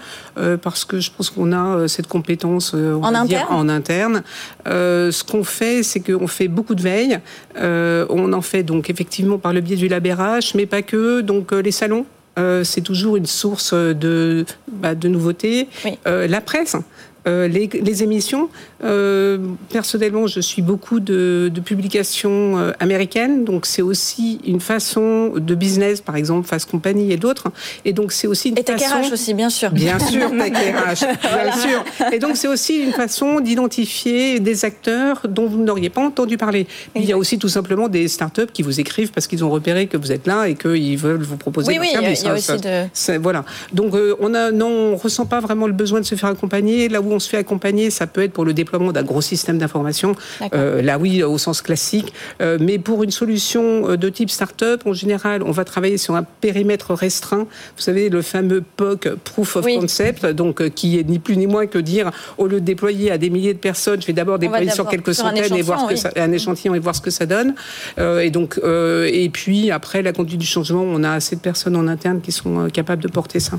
parce 0.62 0.84
que 0.84 1.00
je 1.00 1.10
pense 1.10 1.30
qu'on 1.30 1.52
a 1.52 1.88
cette 1.88 2.06
compétence 2.06 2.74
en, 2.74 3.14
interne? 3.14 3.46
en 3.50 3.68
interne. 3.68 4.22
ce 4.64 5.24
qu'on 5.24 5.44
fait, 5.44 5.82
c'est 5.82 6.00
qu'on 6.00 6.28
fait 6.28 6.48
beaucoup 6.48 6.74
de 6.74 6.82
veille. 6.82 7.18
on 7.56 8.32
en 8.32 8.42
fait 8.42 8.62
donc 8.62 8.90
effectivement 8.90 9.38
par 9.38 9.52
le 9.52 9.60
biais 9.60 9.76
du 9.76 9.88
labérage, 9.88 10.54
mais 10.54 10.66
pas 10.66 10.82
que. 10.82 11.20
Donc 11.20 11.52
euh, 11.52 11.60
les 11.60 11.72
salons, 11.72 12.06
euh, 12.38 12.64
c'est 12.64 12.80
toujours 12.80 13.16
une 13.16 13.26
source 13.26 13.74
de, 13.74 14.44
bah, 14.70 14.94
de 14.94 15.08
nouveautés. 15.08 15.68
Euh, 16.06 16.26
la 16.26 16.40
presse. 16.40 16.76
Les, 17.26 18.02
émissions, 18.02 18.48
personnellement, 19.70 20.26
je 20.26 20.40
suis 20.40 20.62
beaucoup 20.62 21.00
de, 21.00 21.50
publications 21.64 22.72
américaines, 22.78 23.44
donc 23.44 23.66
c'est 23.66 23.82
aussi 23.82 24.40
une 24.46 24.60
façon 24.60 25.32
de 25.36 25.54
business, 25.54 26.00
par 26.00 26.16
exemple, 26.16 26.46
Fast 26.46 26.70
Company 26.70 27.12
et 27.12 27.16
d'autres. 27.16 27.48
Et 27.84 27.92
donc 27.92 28.12
c'est 28.12 28.26
aussi 28.26 28.50
une 28.50 28.58
et 28.58 28.62
façon... 28.62 29.12
aussi, 29.12 29.34
bien 29.34 29.50
sûr. 29.50 29.70
Bien 29.70 29.98
sûr, 29.98 30.30
bien 30.30 31.56
sûr. 31.56 31.84
Et 32.12 32.18
donc 32.18 32.36
c'est 32.36 32.48
aussi 32.48 32.76
une 32.76 32.92
façon 32.92 33.40
d'identifier 33.40 34.40
des 34.40 34.64
acteurs 34.64 35.22
dont 35.28 35.46
vous 35.46 35.62
n'auriez 35.62 35.90
pas 35.90 36.02
entendu 36.02 36.36
parler. 36.36 36.66
Il 36.94 37.04
y 37.04 37.12
a 37.12 37.18
aussi 37.18 37.38
tout 37.38 37.48
simplement 37.48 37.88
des 37.88 38.08
startups 38.08 38.46
qui 38.52 38.62
vous 38.62 38.80
écrivent 38.80 39.12
parce 39.12 39.26
qu'ils 39.26 39.44
ont 39.44 39.50
repéré 39.50 39.86
que 39.86 39.96
vous 39.96 40.12
êtes 40.12 40.26
là 40.26 40.48
et 40.48 40.54
qu'ils 40.54 40.98
veulent 40.98 41.22
vous 41.22 41.36
proposer 41.36 41.68
oui, 41.68 41.78
oui, 41.80 41.90
service. 41.90 42.22
Il 42.22 42.26
y 42.26 42.28
a, 42.28 42.34
aussi 42.34 43.12
de... 43.12 43.18
Voilà. 43.18 43.44
Donc 43.72 43.94
euh, 43.94 44.14
on 44.20 44.34
a 44.34 44.50
non, 44.50 44.92
on 44.92 44.96
ressent 44.96 45.26
pas 45.26 45.40
vraiment 45.40 45.66
le 45.66 45.72
besoin 45.72 46.00
de 46.00 46.04
se 46.04 46.14
faire 46.14 46.30
accompagner. 46.30 46.88
Là 46.88 47.00
où 47.00 47.12
on 47.12 47.15
se 47.18 47.28
fait 47.28 47.36
accompagner, 47.36 47.90
ça 47.90 48.06
peut 48.06 48.22
être 48.22 48.32
pour 48.32 48.44
le 48.44 48.52
déploiement 48.52 48.92
d'un 48.92 49.02
gros 49.02 49.20
système 49.20 49.58
d'information. 49.58 50.14
Euh, 50.54 50.82
là 50.82 50.98
oui, 50.98 51.22
au 51.22 51.38
sens 51.38 51.62
classique. 51.62 52.12
Euh, 52.40 52.58
mais 52.60 52.78
pour 52.78 53.02
une 53.02 53.10
solution 53.10 53.96
de 53.96 54.08
type 54.08 54.30
startup, 54.30 54.86
en 54.86 54.92
général, 54.92 55.42
on 55.42 55.50
va 55.50 55.64
travailler 55.64 55.98
sur 55.98 56.14
un 56.14 56.22
périmètre 56.22 56.94
restreint. 56.94 57.46
Vous 57.76 57.82
savez, 57.82 58.08
le 58.08 58.22
fameux 58.22 58.62
POC, 58.76 59.14
Proof 59.24 59.56
of 59.56 59.64
Concept, 59.64 60.26
donc 60.26 60.68
qui 60.70 60.98
est 60.98 61.08
ni 61.08 61.18
plus 61.18 61.36
ni 61.36 61.46
moins 61.46 61.66
que 61.66 61.78
dire, 61.78 62.10
au 62.38 62.46
lieu 62.46 62.60
de 62.60 62.64
déployer 62.64 63.10
à 63.10 63.18
des 63.18 63.30
milliers 63.30 63.54
de 63.54 63.58
personnes, 63.58 64.00
je 64.00 64.06
vais 64.06 64.12
d'abord 64.12 64.38
déployer 64.38 64.70
sur 64.70 64.88
quelques 64.88 65.14
centaines 65.14 65.54
et 65.54 65.62
voir 65.62 65.80
ce 65.80 65.86
que 65.86 65.96
ça, 65.96 66.10
un 66.16 66.32
échantillon 66.32 66.74
et 66.74 66.78
voir 66.78 66.94
ce 66.94 67.00
que 67.00 67.10
ça 67.10 67.26
donne. 67.26 67.54
Euh, 67.98 68.20
et 68.20 68.30
donc, 68.30 68.58
euh, 68.62 69.08
et 69.12 69.28
puis 69.28 69.70
après 69.70 70.02
la 70.02 70.12
conduite 70.12 70.40
du 70.40 70.46
changement, 70.46 70.82
on 70.82 71.02
a 71.04 71.12
assez 71.12 71.36
de 71.36 71.40
personnes 71.40 71.76
en 71.76 71.86
interne 71.88 72.20
qui 72.20 72.32
sont 72.32 72.66
euh, 72.66 72.68
capables 72.68 73.02
de 73.02 73.08
porter 73.08 73.40
ça. 73.40 73.58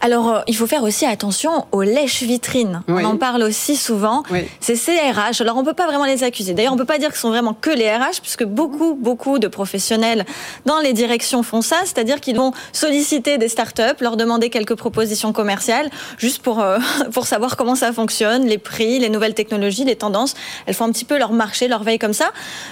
Alors, 0.00 0.42
il 0.46 0.56
faut 0.56 0.66
faire 0.66 0.82
aussi 0.82 1.06
attention 1.06 1.66
aux 1.72 1.82
lèches-vitrines. 1.82 2.82
On 2.88 3.04
en 3.04 3.16
parle 3.16 3.42
aussi 3.42 3.76
souvent. 3.76 4.22
C'est 4.60 4.76
ces 4.76 4.92
RH. 4.92 5.40
Alors, 5.40 5.56
on 5.56 5.60
ne 5.60 5.66
peut 5.66 5.74
pas 5.74 5.86
vraiment 5.86 6.04
les 6.04 6.24
accuser. 6.24 6.54
D'ailleurs, 6.54 6.72
on 6.72 6.76
ne 6.76 6.80
peut 6.80 6.86
pas 6.86 6.98
dire 6.98 7.08
que 7.10 7.16
ce 7.16 7.22
sont 7.22 7.30
vraiment 7.30 7.54
que 7.54 7.70
les 7.70 7.90
RH, 7.90 8.20
puisque 8.22 8.44
beaucoup, 8.44 8.94
beaucoup 8.94 9.38
de 9.38 9.48
professionnels 9.48 10.24
dans 10.66 10.80
les 10.80 10.92
directions 10.92 11.42
font 11.42 11.62
ça. 11.62 11.76
C'est-à-dire 11.84 12.20
qu'ils 12.20 12.36
vont 12.36 12.52
solliciter 12.72 13.38
des 13.38 13.48
startups, 13.48 14.00
leur 14.00 14.16
demander 14.16 14.50
quelques 14.50 14.74
propositions 14.74 15.32
commerciales, 15.32 15.90
juste 16.18 16.42
pour, 16.42 16.64
pour 17.12 17.26
savoir 17.26 17.56
comment 17.56 17.74
ça 17.74 17.92
fonctionne, 17.92 18.46
les 18.46 18.58
prix, 18.58 18.98
les 18.98 19.08
nouvelles 19.08 19.34
technologies, 19.34 19.84
les 19.84 19.96
tendances. 19.96 20.34
Elles 20.66 20.74
font 20.74 20.84
un 20.84 20.92
petit 20.92 21.04
peu 21.04 21.18
leur 21.18 21.32
marché, 21.32 21.68
leur 21.68 21.82
veille 21.82 21.98
comme 21.98 22.12
ça. 22.12 22.30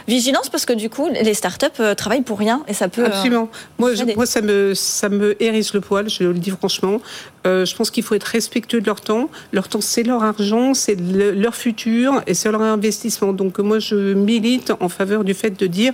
Vigilance 0.09 0.49
parce 0.49 0.64
que 0.64 0.73
du 0.73 0.90
coup, 0.90 1.09
les 1.09 1.35
startups 1.35 1.66
euh, 1.81 1.95
travaillent 1.95 2.23
pour 2.23 2.38
rien 2.38 2.62
et 2.69 2.75
ça 2.75 2.88
peut. 2.88 3.02
Euh, 3.02 3.07
Absolument. 3.07 3.49
moi, 3.78 3.90
moi, 4.16 4.26
ça 4.26 4.40
me, 4.40 4.75
ça 4.75 5.09
me 5.09 5.40
hérisse 5.43 5.75
le 5.75 5.81
poil, 5.81 6.09
je 6.09 6.25
le 6.25 6.35
dis 6.35 6.50
franchement. 6.50 6.75
Euh, 7.47 7.64
je 7.64 7.75
pense 7.75 7.90
qu'il 7.90 8.02
faut 8.02 8.14
être 8.14 8.25
respectueux 8.25 8.80
de 8.80 8.87
leur 8.87 9.00
temps. 9.00 9.30
Leur 9.52 9.68
temps, 9.68 9.80
c'est 9.80 10.02
leur 10.02 10.23
argent, 10.23 10.75
c'est 10.75 10.97
leur 10.97 11.54
futur 11.54 12.23
et 12.26 12.35
c'est 12.35 12.50
leur 12.50 12.62
investissement. 12.62 13.33
Donc, 13.33 13.59
moi, 13.59 13.78
je 13.78 14.14
milite 14.14 14.73
en 14.80 14.88
faveur 14.88 15.25
du 15.25 15.35
fait 15.35 15.59
de 15.59 15.66
dire 15.66 15.92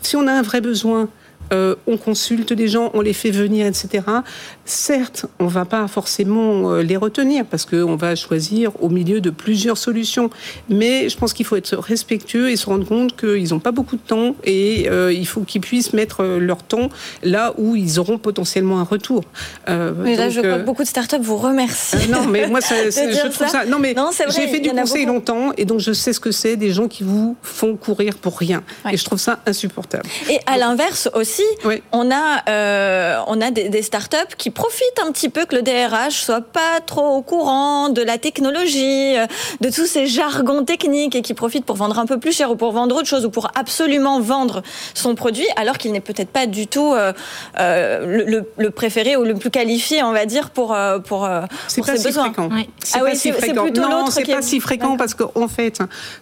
si 0.00 0.16
on 0.16 0.26
a 0.26 0.32
un 0.32 0.42
vrai 0.42 0.60
besoin, 0.60 1.08
euh, 1.52 1.74
on 1.86 1.96
consulte 1.96 2.52
des 2.52 2.68
gens, 2.68 2.90
on 2.94 3.00
les 3.00 3.12
fait 3.12 3.30
venir, 3.30 3.66
etc. 3.66 4.04
Certes, 4.64 5.26
on 5.38 5.44
ne 5.44 5.50
va 5.50 5.64
pas 5.64 5.86
forcément 5.88 6.72
euh, 6.72 6.82
les 6.82 6.96
retenir 6.96 7.44
parce 7.44 7.64
qu'on 7.64 7.96
va 7.96 8.14
choisir 8.14 8.72
au 8.82 8.88
milieu 8.88 9.20
de 9.20 9.30
plusieurs 9.30 9.78
solutions. 9.78 10.30
Mais 10.68 11.08
je 11.08 11.16
pense 11.16 11.32
qu'il 11.32 11.46
faut 11.46 11.56
être 11.56 11.76
respectueux 11.76 12.50
et 12.50 12.56
se 12.56 12.66
rendre 12.66 12.86
compte 12.86 13.16
qu'ils 13.16 13.50
n'ont 13.50 13.60
pas 13.60 13.72
beaucoup 13.72 13.96
de 13.96 14.02
temps 14.02 14.34
et 14.44 14.88
euh, 14.88 15.12
il 15.12 15.26
faut 15.26 15.42
qu'ils 15.42 15.60
puissent 15.60 15.92
mettre 15.92 16.24
leur 16.24 16.62
temps 16.62 16.88
là 17.22 17.52
où 17.58 17.76
ils 17.76 17.98
auront 17.98 18.18
potentiellement 18.18 18.80
un 18.80 18.84
retour. 18.84 19.24
mais 19.68 20.16
là, 20.16 20.30
je 20.30 20.40
crois 20.40 20.58
que 20.58 20.64
beaucoup 20.64 20.82
de 20.82 20.88
startups 20.88 21.16
vous 21.20 21.36
remercient. 21.36 21.96
non, 22.10 22.26
mais 22.26 22.48
moi, 22.48 22.60
je 22.62 23.28
trouve 23.28 23.48
ça. 23.48 23.64
Non, 23.66 23.78
mais 23.78 23.94
j'ai 24.28 24.48
fait 24.48 24.60
du 24.60 24.70
conseil 24.70 25.06
longtemps 25.06 25.52
et 25.56 25.64
donc 25.64 25.80
je 25.80 25.92
sais 25.92 26.12
ce 26.12 26.20
que 26.20 26.30
c'est 26.30 26.56
des 26.56 26.70
gens 26.70 26.88
qui 26.88 27.02
vous 27.02 27.36
font 27.42 27.76
courir 27.76 28.16
pour 28.16 28.38
rien. 28.38 28.62
Et 28.90 28.96
je 28.96 29.04
trouve 29.04 29.18
ça 29.18 29.40
insupportable. 29.46 30.08
Et 30.30 30.38
à 30.46 30.58
l'inverse 30.58 31.08
aussi, 31.14 31.33
on 31.92 32.10
a, 32.10 32.42
euh, 32.48 33.18
on 33.26 33.40
a 33.40 33.50
des, 33.50 33.68
des, 33.68 33.82
startups 33.82 34.34
qui 34.36 34.50
profitent 34.50 35.00
un 35.04 35.12
petit 35.12 35.28
peu 35.28 35.44
que 35.44 35.56
le 35.56 35.62
DRH 35.62 36.14
soit 36.14 36.40
pas 36.40 36.80
trop 36.84 37.16
au 37.16 37.22
courant 37.22 37.88
de 37.88 38.02
la 38.02 38.18
technologie, 38.18 39.16
euh, 39.16 39.26
de 39.60 39.70
tous 39.70 39.86
ces 39.86 40.06
jargons 40.06 40.64
techniques 40.64 41.14
et 41.14 41.22
qui 41.22 41.34
profitent 41.34 41.64
pour 41.64 41.76
vendre 41.76 41.98
un 41.98 42.06
peu 42.06 42.18
plus 42.18 42.32
cher 42.32 42.50
ou 42.50 42.56
pour 42.56 42.72
vendre 42.72 42.96
autre 42.96 43.08
chose 43.08 43.24
ou 43.24 43.30
pour 43.30 43.50
absolument 43.54 44.20
vendre 44.20 44.62
son 44.94 45.14
produit 45.14 45.46
alors 45.56 45.78
qu'il 45.78 45.92
n'est 45.92 46.00
peut-être 46.00 46.30
pas 46.30 46.46
du 46.46 46.66
tout 46.66 46.94
euh, 46.94 48.42
le, 48.56 48.70
préféré 48.70 49.16
ou 49.16 49.24
le 49.24 49.34
plus 49.34 49.50
qualifié, 49.50 50.02
on 50.02 50.12
va 50.12 50.26
dire, 50.26 50.50
pour, 50.50 50.76
pour, 51.06 51.28
pour 51.28 51.28
ses 51.66 51.80
besoins. 51.80 52.32
Fréquent. 52.32 52.48
C'est 52.82 52.98
ah 52.98 53.04
pas 53.04 53.14
si 53.14 53.32
fréquent. 53.32 53.66
Non, 53.74 54.06
c'est 54.06 54.24
pas 54.24 54.42
si 54.42 54.60
fréquent 54.60 54.96
parce 54.96 55.14
qu'en 55.14 55.48
fait, 55.48 55.80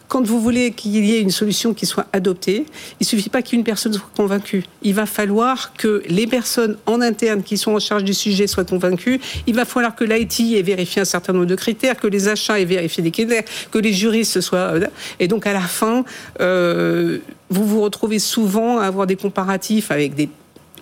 quand 0.09 0.25
vous 0.26 0.40
voulez 0.40 0.73
qu'il 0.73 1.04
y 1.04 1.14
ait 1.16 1.21
une 1.21 1.31
solution 1.31 1.75
qui 1.75 1.87
soit 1.87 2.07
adoptée, 2.12 2.66
il 3.00 3.07
suffit 3.07 3.31
pas 3.31 3.42
qu'une 3.42 3.64
personne 3.64 3.92
soit 3.92 4.11
convaincue. 4.16 4.64
Il 4.83 4.95
va 4.95 5.02
falloir 5.07 5.73
que 5.75 6.03
les 6.09 6.27
personnes 6.27 6.77
en 6.87 7.01
interne 7.01 7.43
qui 7.43 7.57
sont 7.57 7.73
en 7.73 7.81
charge 7.81 8.05
du 8.05 8.15
sujet 8.15 8.47
soient 8.47 8.65
convaincues. 8.65 9.21
Il 9.47 9.55
va 9.55 9.65
falloir 9.65 9.95
que 9.95 10.05
l'IT 10.05 10.57
ait 10.57 10.63
vérifié 10.63 11.03
un 11.03 11.07
certain 11.07 11.33
nombre 11.33 11.47
de 11.47 11.55
critères, 11.55 11.97
que 11.97 12.07
les 12.07 12.29
achats 12.29 12.61
aient 12.61 12.65
vérifié 12.65 13.03
des 13.03 13.11
critères, 13.11 13.45
que 13.71 13.79
les 13.79 13.93
juristes 13.93 14.41
soient. 14.41 14.75
Euh, 14.75 14.87
et 15.21 15.29
donc 15.29 15.47
à 15.47 15.53
la 15.53 15.61
fin, 15.61 16.05
euh, 16.41 17.19
vous 17.51 17.67
vous 17.67 17.81
retrouvez 17.81 18.19
souvent 18.19 18.79
à 18.79 18.87
avoir 18.87 19.07
des 19.07 19.17
comparatifs 19.17 19.91
avec 19.91 20.15
des 20.15 20.29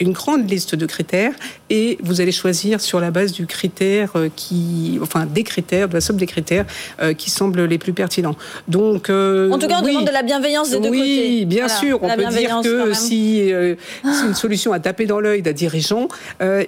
une 0.00 0.12
grande 0.12 0.50
liste 0.50 0.74
de 0.74 0.86
critères 0.86 1.32
et 1.68 1.98
vous 2.02 2.20
allez 2.20 2.32
choisir 2.32 2.80
sur 2.80 3.00
la 3.00 3.10
base 3.10 3.32
du 3.32 3.46
critère 3.46 4.12
euh, 4.16 4.28
qui, 4.34 4.98
enfin 5.02 5.26
des 5.26 5.44
critères, 5.44 5.88
de 5.88 5.94
la 5.94 6.00
somme 6.00 6.16
des 6.16 6.26
critères 6.26 6.64
euh, 7.00 7.12
qui 7.12 7.30
semblent 7.30 7.64
les 7.64 7.78
plus 7.78 7.92
pertinents. 7.92 8.36
Donc, 8.66 9.10
euh, 9.10 9.50
en 9.50 9.58
tout 9.58 9.68
cas, 9.68 9.80
on 9.82 9.86
demande 9.86 10.06
de 10.06 10.12
la 10.12 10.22
bienveillance 10.22 10.70
des 10.70 10.80
deux 10.80 10.88
côtés. 10.88 11.00
Oui, 11.00 11.44
bien 11.44 11.68
sûr. 11.68 12.02
On 12.02 12.08
peut 12.08 12.26
dire 12.26 12.60
que 12.62 12.94
si 12.94 13.52
c'est 14.02 14.26
une 14.26 14.34
solution 14.34 14.72
à 14.72 14.80
taper 14.80 15.06
dans 15.06 15.20
l'œil 15.20 15.42
d'un 15.42 15.52
dirigeant, 15.52 16.08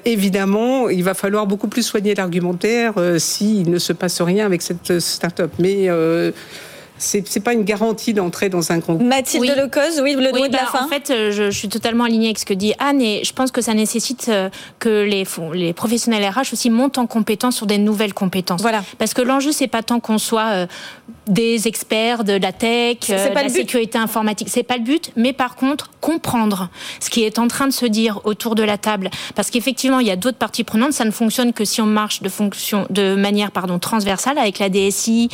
évidemment, 0.04 0.88
il 0.88 1.02
va 1.02 1.14
falloir 1.14 1.46
beaucoup 1.46 1.68
plus 1.68 1.82
soigner 1.82 2.14
l'argumentaire 2.14 2.94
s'il 3.18 3.70
ne 3.70 3.78
se 3.78 3.92
passe 3.92 4.20
rien 4.20 4.46
avec 4.46 4.62
cette 4.62 5.00
start-up. 5.00 5.50
Mais 5.58 5.88
c'est 7.02 7.40
pas 7.40 7.52
une 7.52 7.64
garantie 7.64 8.14
d'entrer 8.14 8.48
dans 8.48 8.72
un 8.72 8.78
groupe. 8.78 9.02
Mathilde 9.02 9.42
oui. 9.42 9.50
Lecoz, 9.56 10.00
oui, 10.02 10.14
le 10.14 10.32
droit 10.32 10.48
de 10.48 10.52
la 10.52 10.62
bah, 10.62 10.68
fin. 10.70 10.84
En 10.84 10.88
fait, 10.88 11.10
euh, 11.10 11.30
je, 11.32 11.50
suis 11.50 11.68
totalement 11.68 12.04
alignée 12.04 12.26
avec 12.26 12.38
ce 12.38 12.46
que 12.46 12.54
dit 12.54 12.74
Anne 12.78 13.02
et 13.02 13.24
je 13.24 13.32
pense 13.32 13.50
que 13.50 13.60
ça 13.60 13.74
nécessite 13.74 14.26
euh, 14.28 14.48
que 14.78 15.04
les, 15.04 15.24
les 15.54 15.72
professionnels 15.72 16.24
RH 16.24 16.52
aussi 16.52 16.70
montent 16.70 16.98
en 16.98 17.06
compétence 17.06 17.56
sur 17.56 17.66
des 17.66 17.78
nouvelles 17.78 18.14
compétences. 18.14 18.62
Voilà. 18.62 18.82
Parce 18.98 19.14
que 19.14 19.22
l'enjeu, 19.22 19.52
c'est 19.52 19.66
pas 19.66 19.82
tant 19.82 20.00
qu'on 20.00 20.18
soit 20.18 20.50
euh, 20.52 20.66
des 21.26 21.68
experts 21.68 22.24
de 22.24 22.34
la 22.34 22.52
tech, 22.52 22.98
de 23.08 23.34
la 23.34 23.48
sécurité 23.48 23.98
informatique. 23.98 24.48
C'est 24.50 24.62
pas 24.62 24.76
le 24.76 24.82
but, 24.82 25.12
mais 25.16 25.32
par 25.32 25.56
contre, 25.56 25.90
comprendre 26.00 26.68
ce 27.00 27.10
qui 27.10 27.22
est 27.22 27.38
en 27.38 27.48
train 27.48 27.66
de 27.66 27.72
se 27.72 27.86
dire 27.86 28.20
autour 28.24 28.54
de 28.54 28.62
la 28.62 28.78
table. 28.78 29.10
Parce 29.34 29.50
qu'effectivement, 29.50 30.00
il 30.00 30.06
y 30.06 30.10
a 30.10 30.16
d'autres 30.16 30.38
parties 30.38 30.64
prenantes. 30.64 30.92
Ça 30.92 31.04
ne 31.04 31.10
fonctionne 31.10 31.52
que 31.52 31.64
si 31.64 31.80
on 31.80 31.86
marche 31.86 32.22
de, 32.22 32.28
fonction, 32.28 32.86
de 32.90 33.14
manière 33.14 33.50
pardon, 33.50 33.78
transversale 33.78 34.38
avec 34.38 34.58
la 34.58 34.68
DSI, 34.68 35.28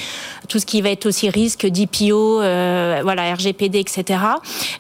tout 0.49 0.59
ce 0.59 0.67
qui 0.67 0.83
va 0.83 0.91
être 0.91 1.07
aussi 1.07 1.31
risque 1.31 1.58
que 1.59 1.67
d'IPO, 1.67 2.41
euh, 2.41 3.01
voilà, 3.03 3.35
RGPD, 3.35 3.81
etc. 3.81 4.21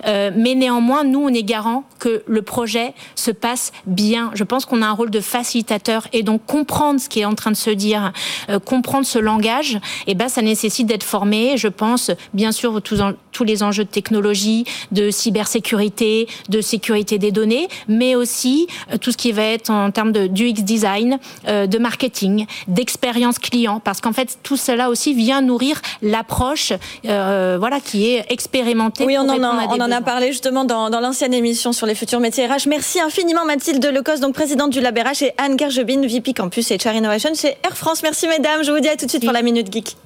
Euh, 0.07 0.31
mais 0.35 0.55
néanmoins, 0.55 1.05
nous, 1.05 1.21
on 1.21 1.29
est 1.29 1.43
garant 1.43 1.85
que 1.99 2.23
le 2.27 2.43
projet 2.43 2.95
se 3.15 3.31
passe 3.31 3.73
bien. 3.87 4.31
Je 4.35 4.45
pense 4.45 4.65
qu'on 4.65 4.83
a 4.83 4.87
un 4.87 4.93
rôle 4.93 5.11
de 5.11 5.21
facilitateur 5.21 6.07
et 6.13 6.23
donc 6.23 6.47
comprendre 6.47 7.01
ce 7.01 7.09
qui 7.09 7.21
est 7.21 7.25
en 7.25 7.35
train 7.35 7.51
de 7.51 7.57
se 7.57 7.71
dire, 7.71 8.13
euh, 8.49 8.59
comprendre 8.59 9.05
ce 9.05 9.19
langage, 9.19 9.79
eh 10.07 10.15
ben, 10.15 10.29
ça 10.29 10.41
nécessite 10.41 10.87
d'être 10.87 11.05
formé. 11.05 11.57
Je 11.57 11.69
pense, 11.69 12.11
bien 12.33 12.53
sûr, 12.53 12.81
tous, 12.81 13.03
tous 13.33 13.45
les 13.45 13.63
enjeux 13.63 13.85
de 13.85 13.91
technologie, 13.91 14.65
de 14.93 15.11
cybersécurité, 15.11 16.29
de 16.49 16.61
sécurité 16.61 17.19
des 17.19 17.33
données, 17.33 17.69
mais 17.89 18.15
aussi 18.15 18.69
tout 19.01 19.13
ce 19.13 19.17
qui 19.17 19.33
va 19.33 19.43
être 19.43 19.71
en 19.71 19.91
termes 19.91 20.13
de 20.13 20.29
UX 20.29 20.63
design, 20.63 21.19
de 21.47 21.79
marketing, 21.79 22.47
d'expérience 22.69 23.39
client, 23.39 23.81
parce 23.81 24.01
qu'en 24.01 24.13
fait, 24.13 24.39
tout 24.43 24.57
cela 24.57 24.91
aussi 24.91 25.15
vient 25.15 25.41
nourrir 25.41 25.81
l'approche 26.03 26.68
euh, 27.07 27.57
voilà, 27.59 27.81
qui 27.81 28.15
est 28.15 28.27
expérimentée. 28.31 29.05
Oui, 29.05 29.17
on, 29.19 29.29
en 29.29 29.43
a, 29.43 29.67
on 29.69 29.81
en 29.81 29.91
a 29.91 30.01
parlé 30.01 30.29
justement 30.29 30.65
dans, 30.65 30.89
l'ancienne 30.89 31.35
émission 31.35 31.73
sur 31.73 31.87
les 31.87 31.95
futurs 31.95 32.21
métiers 32.21 32.47
RH. 32.47 32.69
Merci 32.69 33.01
infiniment 33.01 33.45
Mathilde 33.45 33.85
Lecos, 33.85 34.21
donc 34.21 34.35
présidente 34.35 34.71
du 34.71 34.81
Lab 34.81 34.99
RH, 34.99 35.23
et 35.23 35.35
Anne 35.39 35.59
Gergebin, 35.59 36.07
VP 36.07 36.33
Campus 36.35 36.71
et 36.71 36.77
HR 36.77 36.95
Innovation 36.95 37.31
chez 37.35 37.57
Air 37.65 37.77
France. 37.77 38.03
Merci 38.03 38.27
mesdames, 38.29 38.63
je 38.63 38.71
vous 38.71 38.81
dis 38.81 38.89
à 38.89 38.97
tout 38.97 39.07
de 39.07 39.11
suite 39.11 39.25
pour 39.25 39.33
la 39.33 39.43
Minute 39.43 39.73
Geek. 39.73 39.97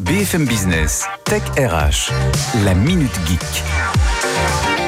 BFM 0.00 0.46
Business, 0.46 1.04
Tech 1.24 1.42
RH, 1.56 2.10
la 2.64 2.74
Minute 2.74 3.12
Geek. 3.26 4.79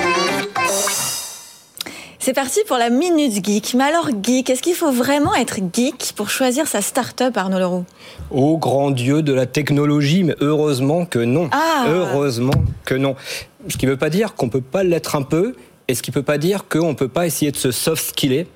C'est 2.24 2.34
parti 2.34 2.60
pour 2.68 2.76
la 2.76 2.88
Minute 2.88 3.44
Geek. 3.44 3.74
Mais 3.74 3.82
alors, 3.82 4.08
geek, 4.22 4.48
est-ce 4.48 4.62
qu'il 4.62 4.76
faut 4.76 4.92
vraiment 4.92 5.34
être 5.34 5.56
geek 5.72 6.12
pour 6.14 6.30
choisir 6.30 6.68
sa 6.68 6.80
start-up, 6.80 7.36
Arnaud 7.36 7.58
Leroux? 7.58 7.84
Ô 8.30 8.58
grand 8.58 8.92
Dieu 8.92 9.22
de 9.22 9.32
la 9.32 9.46
technologie, 9.46 10.22
mais 10.22 10.36
heureusement 10.40 11.04
que 11.04 11.18
non. 11.18 11.50
Ah. 11.50 11.86
Heureusement 11.88 12.54
que 12.84 12.94
non. 12.94 13.16
Ce 13.66 13.76
qui 13.76 13.86
ne 13.86 13.90
veut 13.90 13.96
pas 13.96 14.08
dire 14.08 14.36
qu'on 14.36 14.46
ne 14.46 14.52
peut 14.52 14.60
pas 14.60 14.84
l'être 14.84 15.16
un 15.16 15.22
peu 15.22 15.56
est-ce 15.88 16.02
qu'il 16.02 16.14
peut 16.14 16.22
pas 16.22 16.38
dire 16.38 16.68
qu'on 16.68 16.90
ne 16.90 16.94
peut 16.94 17.08
pas 17.08 17.26
essayer 17.26 17.50
de 17.50 17.56
se 17.56 17.70
soft 17.70 18.10
skiller 18.10 18.46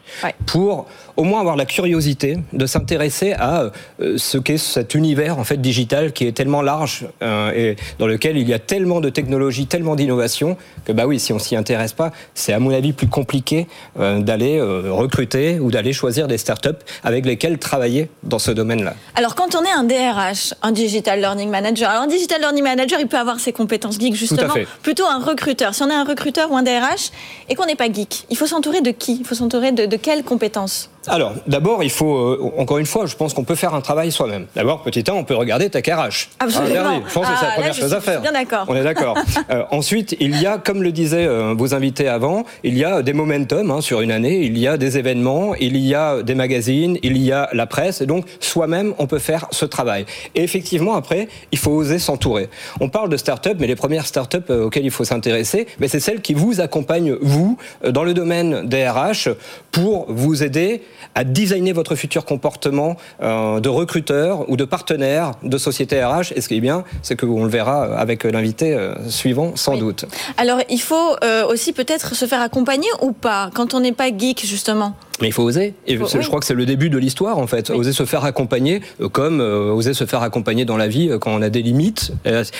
pour 0.47 0.87
au 1.17 1.25
moins 1.25 1.41
avoir 1.41 1.57
la 1.57 1.65
curiosité 1.65 2.39
de 2.53 2.67
s'intéresser 2.67 3.33
à 3.33 3.71
euh, 4.01 4.19
ce 4.19 4.39
qu'est 4.39 4.59
cet 4.59 4.95
univers 4.95 5.39
en 5.39 5.45
fait 5.45 5.57
digital 5.61 6.13
qui 6.13 6.27
est 6.27 6.33
tellement 6.33 6.63
large 6.63 7.07
euh, 7.23 7.53
et 7.53 7.77
dans 7.99 8.07
lequel 8.07 8.37
il 8.37 8.49
y 8.49 8.55
a 8.55 8.59
tellement 8.59 9.01
de 9.01 9.09
technologies, 9.09 9.67
tellement 9.67 9.97
d'innovations 9.97 10.57
que 10.85 10.93
bah 10.93 11.07
oui, 11.07 11.19
si 11.19 11.33
on 11.33 11.39
s'y 11.39 11.57
intéresse 11.57 11.93
pas, 11.93 12.13
c'est 12.35 12.53
à 12.53 12.59
mon 12.59 12.71
avis 12.71 12.93
plus 12.93 13.09
compliqué 13.09 13.67
euh, 13.99 14.21
d'aller 14.21 14.61
recruter 14.61 15.59
ou 15.59 15.71
d'aller 15.71 15.93
choisir 15.93 16.29
des 16.29 16.39
startups 16.39 16.69
avec 17.03 17.25
lesquelles 17.27 17.59
travailler 17.59 18.09
dans 18.23 18.39
ce 18.39 18.51
domaine-là. 18.51 18.95
Alors 19.15 19.35
quand 19.35 19.55
on 19.55 19.63
est 19.65 19.73
un 19.73 19.85
DRH, 19.85 20.55
un 20.63 20.73
digital 20.73 21.21
learning 21.21 21.51
manager, 21.51 21.91
alors 21.91 22.03
un 22.03 22.07
digital 22.09 22.41
learning 22.41 22.63
manager, 22.63 23.01
il 23.01 23.09
peut 23.09 23.19
avoir 23.19 23.41
ses 23.41 23.53
compétences 23.53 23.99
geek 23.99 24.15
justement, 24.15 24.55
plutôt 24.83 25.07
un 25.07 25.19
recruteur. 25.19 25.75
Si 25.75 25.83
on 25.83 25.91
est 25.91 25.95
un 25.95 26.05
recruteur 26.05 26.51
ou 26.51 26.57
un 26.57 26.63
DRH 26.63 27.11
et 27.49 27.55
qu'on 27.55 27.67
n'est 27.67 27.77
pas 27.77 27.91
geek, 27.91 28.27
il 28.31 28.37
faut 28.37 28.47
s'entourer 28.47 28.81
de 28.81 28.91
qui? 28.91 29.19
Il 29.21 29.27
faut 29.27 29.35
s'entourer 29.35 29.73
de, 29.73 29.87
de 29.87 29.97
quelles 29.97 30.25
compétences? 30.25 30.91
Alors, 31.09 31.35
d'abord, 31.47 31.83
il 31.85 31.91
faut, 31.91 32.17
euh, 32.17 32.53
encore 32.59 32.79
une 32.79 32.87
fois, 32.87 33.07
je 33.07 33.15
pense 33.15 33.35
qu'on 33.35 33.45
peut 33.45 33.55
faire 33.55 33.75
un 33.75 33.81
travail 33.81 34.11
soi-même. 34.11 34.47
D'abord, 34.55 34.83
petit 34.83 35.05
1, 35.07 35.13
on 35.13 35.25
peut 35.25 35.35
regarder 35.35 35.71
ta 35.71 35.79
RH. 35.79 36.29
Absolument. 36.41 37.03
je 37.07 37.13
pense 37.13 37.27
que 37.27 37.35
c'est 37.37 37.45
la 37.45 37.51
ah, 37.51 37.55
première 37.55 37.75
chose 37.75 37.95
à 37.95 38.01
faire. 38.01 38.21
Bien 38.21 38.33
d'accord. 38.33 38.65
On 38.69 38.75
est 38.75 38.85
d'accord. 38.85 39.17
Euh, 39.51 39.63
ensuite, 39.71 40.17
il 40.19 40.41
y 40.41 40.47
a, 40.47 40.59
comme 40.59 40.83
le 40.83 40.91
disaient 40.91 41.27
euh, 41.27 41.55
vos 41.57 41.73
invités 41.75 42.09
avant, 42.09 42.45
il 42.65 42.77
y 42.77 42.85
a 42.85 43.03
des 43.03 43.13
momentum 43.13 43.71
hein, 43.71 43.81
sur 43.81 44.01
une 44.01 44.11
année, 44.11 44.41
il 44.41 44.59
y 44.59 44.67
a 44.67 44.77
des 44.77 44.99
événements, 44.99 45.55
il 45.55 45.77
y 45.77 45.95
a 45.95 46.23
des 46.23 46.35
magazines, 46.35 46.99
il 47.03 47.19
y 47.19 47.31
a 47.31 47.49
la 47.53 47.67
presse. 47.67 48.01
Et 48.01 48.07
donc, 48.07 48.25
soi-même, 48.41 48.95
on 48.99 49.07
peut 49.07 49.21
faire 49.21 49.47
ce 49.53 49.65
travail. 49.65 50.05
Et 50.35 50.43
effectivement, 50.43 50.97
après, 50.97 51.29
il 51.53 51.59
faut 51.59 51.71
oser 51.71 52.01
s'entourer. 52.01 52.49
On 52.81 52.89
parle 52.89 53.09
de 53.09 53.17
start-up, 53.17 53.57
mais 53.61 53.69
les 53.69 53.77
premières 53.77 54.07
start-up 54.07 54.51
auxquelles 54.51 54.85
il 54.85 54.91
faut 54.91 55.05
s'intéresser, 55.05 55.67
c'est 55.87 56.01
celles 56.01 56.23
qui 56.23 56.35
vous 56.35 56.61
accompagnent, 56.61 57.17
vous, 57.21 57.57
dans 57.89 58.03
le 58.03 58.15
domaine 58.15 58.67
des 58.67 58.89
RH, 58.89 59.29
pour 59.71 60.07
vous 60.09 60.43
aider 60.43 60.83
à 61.15 61.25
designer 61.25 61.73
votre 61.73 61.95
futur 61.95 62.25
comportement 62.25 62.97
euh, 63.23 63.61
de 63.61 63.69
recruteur 63.69 64.49
ou 64.51 64.57
de 64.57 64.65
partenaire 64.65 65.33
de 65.43 65.59
société 65.59 66.03
RH. 66.05 66.33
Et 66.35 66.41
ce 66.41 66.49
qui 66.49 66.57
est 66.57 66.61
bien, 66.61 66.85
c'est 67.03 67.19
qu'on 67.19 67.45
le 67.45 67.51
verra 67.51 67.97
avec 67.99 68.25
l'invité 68.25 68.75
euh, 68.75 68.95
suivant, 69.09 69.57
sans 69.57 69.77
doute. 69.77 70.07
Alors, 70.37 70.61
il 70.69 70.81
faut 70.81 71.17
euh, 71.25 71.47
aussi 71.47 71.73
peut-être 71.73 72.15
se 72.15 72.27
faire 72.27 72.41
accompagner 72.41 72.89
ou 73.03 73.13
pas, 73.13 73.51
quand 73.55 73.75
on 73.75 73.81
n'est 73.81 73.93
pas 73.93 74.09
geek, 74.09 74.45
justement? 74.45 74.95
Mais 75.21 75.29
il 75.29 75.33
faut 75.33 75.43
oser. 75.43 75.75
Et 75.87 75.97
je 75.97 76.27
crois 76.27 76.41
que 76.41 76.47
c'est 76.47 76.55
le 76.55 76.67
début 76.67 76.91
de 76.91 76.99
l'histoire, 76.99 77.39
en 77.39 77.47
fait. 77.47 77.71
Oser 77.71 77.93
se 77.93 78.05
faire 78.05 78.25
accompagner, 78.25 78.81
euh, 79.01 79.09
comme 79.09 79.41
euh, 79.41 79.73
oser 79.73 79.95
se 79.95 80.05
faire 80.05 80.23
accompagner 80.23 80.65
dans 80.65 80.77
la 80.77 80.89
vie 80.89 81.09
euh, 81.11 81.19
quand 81.19 81.31
on 81.33 81.43
a 81.43 81.49
des 81.49 81.63
limites. 81.63 82.13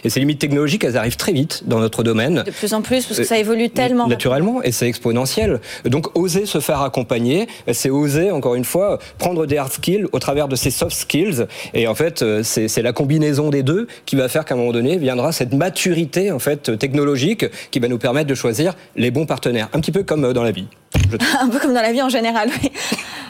Et 0.05 0.11
ces 0.11 0.21
limites 0.21 0.39
technologiques, 0.39 0.85
elles 0.85 0.97
arrivent 0.97 1.17
très 1.17 1.33
vite 1.33 1.65
dans 1.67 1.81
notre 1.81 2.03
domaine. 2.03 2.43
De 2.47 2.51
plus 2.51 2.73
en 2.75 2.83
plus, 2.83 3.05
parce 3.05 3.19
que 3.19 3.25
ça 3.25 3.39
évolue 3.39 3.71
tellement. 3.71 4.07
Naturellement, 4.07 4.63
et 4.63 4.73
c'est 4.73 4.89
exponentiel. 4.89 5.61
Donc, 5.85 6.17
oser 6.17 6.47
se 6.47 6.61
faire 6.61 6.83
accompagner, 6.83 7.47
c'est 7.73 7.91
oser, 7.91 8.31
encore 8.31 8.55
une 8.55 8.65
fois, 8.65 8.99
prendre 9.19 9.47
des 9.47 9.59
hard 9.59 9.73
skills 9.73 10.07
au 10.13 10.19
travers 10.19 10.49
de 10.49 10.57
ces 10.57 10.71
soft 10.71 10.97
skills. 10.97 11.47
Et 11.75 11.87
en 11.87 11.95
fait, 11.95 12.25
c'est 12.43 12.83
la 12.83 12.93
combinaison 12.93 13.51
des 13.51 13.63
deux 13.63 13.87
qui 14.07 14.17
va 14.17 14.29
faire 14.29 14.45
qu'à 14.45 14.55
un 14.55 14.59
moment 14.59 14.73
donné 14.73 14.97
viendra 14.97 15.33
cette 15.33 15.53
maturité, 15.53 16.31
en 16.31 16.39
fait, 16.39 16.79
technologique 16.79 17.47
qui 17.71 17.79
va 17.79 17.89
nous 17.89 17.99
permettre 17.99 18.29
de 18.29 18.35
choisir 18.35 18.75
les 18.97 19.11
bons 19.11 19.27
partenaires. 19.27 19.69
Un 19.73 19.81
petit 19.81 19.93
peu 19.93 20.03
comme 20.03 20.33
dans 20.33 20.43
la 20.43 20.53
vie. 20.53 20.67
Un 21.41 21.49
peu 21.49 21.59
comme 21.59 21.75
dans 21.75 21.83
la 21.83 21.93
vie 21.93 22.03
en 22.03 22.09
général. 22.09 22.51
Oui. 22.63 22.71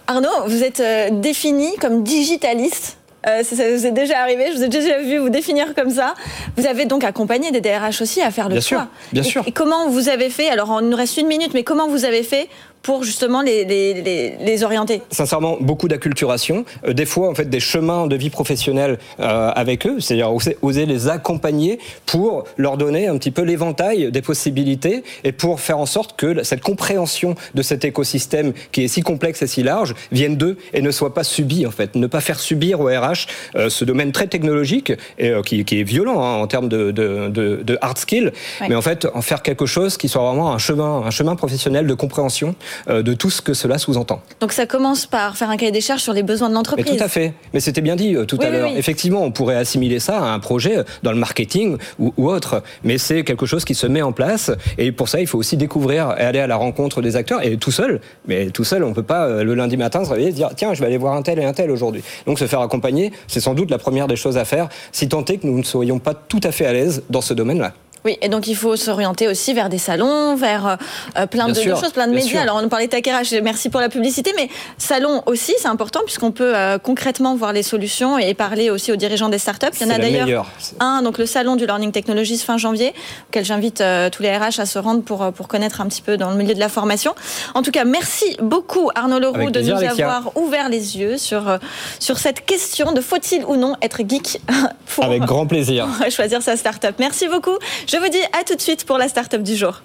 Arnaud, 0.07 0.47
vous 0.47 0.63
êtes 0.63 0.81
euh, 0.81 1.11
défini 1.11 1.77
comme 1.81 2.03
digitaliste. 2.03 2.99
Euh, 3.27 3.43
ça, 3.43 3.57
vous 3.57 3.87
est 3.87 3.93
déjà 3.93 4.21
arrivé, 4.21 4.53
je 4.53 4.57
vous 4.57 4.63
ai 4.63 4.69
déjà 4.69 5.01
vu 5.01 5.19
vous 5.19 5.31
définir 5.31 5.75
comme 5.75 5.91
ça. 5.91 6.15
Vous 6.57 6.65
avez 6.65 6.85
donc 6.85 7.03
accompagné 7.03 7.51
des 7.51 7.61
DRH 7.61 8.01
aussi 8.01 8.23
à 8.23 8.31
faire 8.31 8.49
le 8.49 8.55
bien 8.55 8.61
choix. 8.61 8.79
Sûr, 8.79 8.89
bien 9.13 9.23
sûr. 9.25 9.43
Et 9.47 9.53
comment 9.53 9.89
vous 9.89 10.09
avez 10.09 10.31
fait 10.31 10.49
Alors, 10.49 10.79
il 10.81 10.89
nous 10.89 10.97
reste 10.97 11.17
une 11.17 11.27
minute, 11.27 11.53
mais 11.53 11.65
comment 11.65 11.89
vous 11.89 12.05
avez 12.05 12.23
fait 12.23 12.49
pour 12.87 13.03
justement 13.03 13.43
les, 13.43 13.65
les, 13.65 14.37
les, 14.39 14.63
orienter. 14.63 15.03
Sincèrement, 15.11 15.57
beaucoup 15.61 15.89
d'acculturation, 15.89 16.65
euh, 16.87 16.93
des 16.93 17.05
fois 17.05 17.29
en 17.29 17.35
fait 17.35 17.51
des 17.51 17.59
chemins 17.59 18.07
de 18.07 18.15
vie 18.15 18.31
professionnelle 18.31 18.99
euh, 19.19 19.51
avec 19.57 19.89
eux, 19.89 19.99
c'est-à-dire 19.99 20.33
oser, 20.33 20.87
les 20.87 21.09
accompagner 21.09 21.81
pour 22.07 22.45
leur 22.57 22.77
donner 22.77 23.09
un 23.09 23.19
petit 23.19 23.33
peu 23.33 23.43
l'éventail 23.43 24.13
des 24.13 24.23
possibilités 24.23 25.03
et 25.25 25.33
pour 25.33 25.61
faire 25.61 25.79
en 25.79 25.87
sorte 25.87 26.17
que 26.17 26.45
cette 26.45 26.61
compréhension 26.61 27.35
de 27.57 27.63
cet 27.63 27.85
écosystème 27.85 28.53
qui 28.71 28.85
est 28.85 28.89
si 28.89 29.03
complexe 29.03 29.43
et 29.43 29.49
si 29.49 29.65
large 29.65 29.97
vienne 30.13 30.37
d'eux 30.37 30.57
et 30.73 30.81
ne 30.81 30.93
soit 30.93 31.13
pas 31.13 31.25
subie 31.25 31.67
en 31.67 31.73
fait, 31.73 31.97
ne 31.97 32.07
pas 32.07 32.21
faire 32.21 32.39
subir 32.39 32.79
au 32.79 32.85
RH 32.85 33.27
euh, 33.57 33.69
ce 33.69 33.85
domaine 33.85 34.13
très 34.13 34.29
technologique 34.29 34.93
et 35.19 35.33
qui, 35.45 35.65
qui, 35.65 35.81
est 35.81 35.83
violent 35.83 36.23
hein, 36.23 36.37
en 36.37 36.47
termes 36.47 36.69
de, 36.69 36.93
de, 36.93 37.29
de, 37.31 37.79
hard 37.81 37.99
skill, 37.99 38.33
mais 38.69 38.77
en 38.77 38.83
fait 38.83 39.09
en 39.13 39.23
faire 39.23 39.43
quelque 39.43 39.67
chose 39.67 39.97
qui 39.97 40.09
soit 40.09 40.23
vraiment 40.23 40.53
un 40.53 40.59
chemin, 40.59 41.03
un 41.05 41.11
chemin 41.11 41.35
professionnel 41.35 41.89
de 41.89 41.95
compréhension 41.95 42.55
euh, 42.55 42.76
de 42.89 43.15
tout 43.15 43.31
ce 43.31 43.43
que 43.43 43.55
cela 43.55 43.79
sous-entend. 43.79 44.21
Donc 44.41 44.53
ça 44.53 44.67
commence 44.67 45.07
par 45.07 45.37
faire 45.37 45.51
un 45.51 45.57
cahier 45.57 45.73
des 45.73 45.81
charges 45.81 46.03
sur 46.03 46.13
les 46.13 46.23
besoins 46.23 46.49
de 46.49 46.55
l'entreprise. 46.55 46.97
tout 46.97 47.03
à 47.03 47.09
fait. 47.09 47.33
Mais 47.55 47.61
c'était 47.61 47.81
bien 47.81 47.97
dit 47.97 48.15
euh, 48.15 48.25
tout 48.25 48.39
à 48.41 48.51
l'heure. 48.51 48.71
Effectivement, 48.77 49.23
on 49.23 49.31
pourrait 49.31 49.57
assimiler 49.57 50.01
ça 50.01 50.19
à 50.19 50.33
un 50.33 50.39
projet 50.39 50.85
dans 51.03 51.13
le 51.13 51.19
marketing 51.19 51.77
ou, 51.99 52.13
autre. 52.29 52.63
Mais 52.85 52.99
c'est 52.99 53.25
quelque 53.25 53.47
chose 53.47 53.65
qui 53.65 53.75
se 53.75 53.87
met 53.87 54.03
en 54.03 54.13
place. 54.13 54.51
Et 54.79 54.93
pour 54.93 55.09
ça, 55.09 55.21
il 55.21 55.27
faut 55.27 55.39
aussi 55.39 55.57
découvrir 55.57 56.15
et 56.19 56.23
aller 56.23 56.41
à 56.41 56.47
la 56.47 56.57
rencontre 56.57 57.03
des 57.03 57.17
acteurs. 57.17 57.45
Et 57.45 57.57
tout 57.57 57.71
seul, 57.71 58.01
mais 58.27 58.51
tout 58.51 58.65
seul, 58.65 58.85
on 58.85 58.91
ne 58.91 58.95
peut 58.95 59.03
pas 59.03 59.27
euh, 59.27 59.45
le 59.45 59.55
lundi 59.55 59.77
matin 59.77 60.05
se 60.05 60.11
réveiller 60.11 60.29
et 60.29 60.33
se 60.33 60.37
dire 60.37 60.51
tiens, 60.57 60.75
je 60.75 60.81
vais 60.81 60.87
aller 60.87 60.99
voir 60.99 61.15
un 61.15 61.23
tel 61.23 61.39
et 61.39 61.45
un 61.45 61.53
tel 61.53 61.71
aujourd'hui. 61.71 62.03
Donc 62.27 62.39
se 62.39 62.47
faire 62.47 62.61
accompagner, 62.61 63.13
c'est 63.27 63.41
sans 63.41 63.55
doute 63.55 63.71
la 63.71 63.79
première 63.79 64.07
des 64.07 64.17
choses 64.17 64.37
à 64.37 64.45
faire, 64.45 64.69
si 64.93 65.09
tant 65.09 65.25
est 65.25 65.39
que 65.39 65.47
nous 65.47 65.59
ne 65.59 65.65
soyons 65.65 65.99
pas 65.99 66.15
tout 66.15 66.41
à 66.43 66.53
fait 66.53 66.67
à 66.67 66.73
l'aise 66.73 67.03
dans 67.11 67.21
ce 67.21 67.35
domaine-là. 67.35 67.73
Oui, 68.07 68.17
et 68.23 68.29
donc 68.29 68.47
il 68.47 68.55
faut 68.55 68.77
s'orienter 68.77 69.27
aussi 69.27 69.53
vers 69.53 69.69
des 69.69 69.79
salons, 69.79 70.37
vers 70.37 70.65
euh, 70.65 70.77
euh, 71.19 71.27
plein 71.27 71.49
de, 71.49 71.55
choses, 71.55 71.91
plein 71.93 72.07
de 72.07 72.13
médias. 72.13 72.41
Alors 72.41 72.55
on 72.55 72.63
nous 72.63 72.69
parlait 72.69 72.87
de 72.87 73.41
merci 73.41 73.69
pour 73.69 73.81
la 73.81 73.89
publicité, 73.89 74.33
mais 74.37 74.49
salon 74.79 75.25
aussi, 75.27 75.55
c'est 75.59 75.67
important 75.67 75.99
puisqu'on 76.05 76.31
peut 76.31 76.53
euh, 76.55 76.79
concrètement 76.79 77.35
voir 77.35 77.53
les 77.53 77.65
solutions 77.65 78.17
et 78.17 78.33
parler 78.35 78.71
aussi 78.71 78.93
aux 78.93 78.97
dirigeants 78.97 79.29
des 79.29 79.39
startups. 79.39 79.67
Il 79.81 79.89
y 79.89 79.91
en 79.91 79.95
a 79.95 79.99
d'ailleurs 79.99 80.47
un, 80.79 81.03
donc 81.03 81.19
le 81.19 81.27
salon 81.27 81.57
du 81.57 81.67
Learning 81.67 81.91
Technologies 81.91 82.39
fin 82.39 82.59
janvier, 82.59 82.95
auquel 83.29 83.45
j'invite 83.45 83.83
tous 84.13 84.23
les 84.23 84.37
RH 84.37 84.61
à 84.61 84.67
se 84.67 84.79
rendre 84.79 85.03
pour, 85.03 85.33
pour 85.33 85.49
connaître 85.49 85.81
un 85.81 85.87
petit 85.87 86.03
peu 86.03 86.17
dans 86.17 86.31
le 86.31 86.37
milieu 86.37 86.55
de 86.55 86.61
la 86.61 86.69
formation. 86.69 87.13
En 87.55 87.63
tout 87.63 87.73
cas, 87.73 87.85
merci 87.85 88.37
beaucoup 88.41 88.89
Arnaud 88.95 89.19
Leroux 89.19 89.51
de 89.51 89.61
nous 89.63 89.83
avoir 89.83 90.31
ouvert 90.37 90.69
les 90.69 90.97
yeux 90.97 91.19
sur, 91.19 91.59
sur 91.99 92.19
cette 92.19 92.47
question 92.47 92.93
de 92.93 93.01
faut-il 93.01 93.45
ou 93.47 93.57
non 93.57 93.75
être 93.83 94.03
geek? 94.09 94.41
Pour, 94.95 95.05
Avec 95.05 95.23
grand 95.23 95.47
plaisir. 95.47 95.89
choisir 96.11 96.41
sa 96.41 96.57
startup. 96.57 96.95
Merci 97.01 97.27
beaucoup. 97.27 97.59
Je 97.89 97.96
vous 97.99 98.09
dis 98.09 98.23
à 98.39 98.45
tout 98.45 98.55
de 98.55 98.61
suite 98.61 98.85
pour 98.85 98.99
la 98.99 99.09
start-up 99.09 99.43
du 99.43 99.57
jour. 99.57 99.83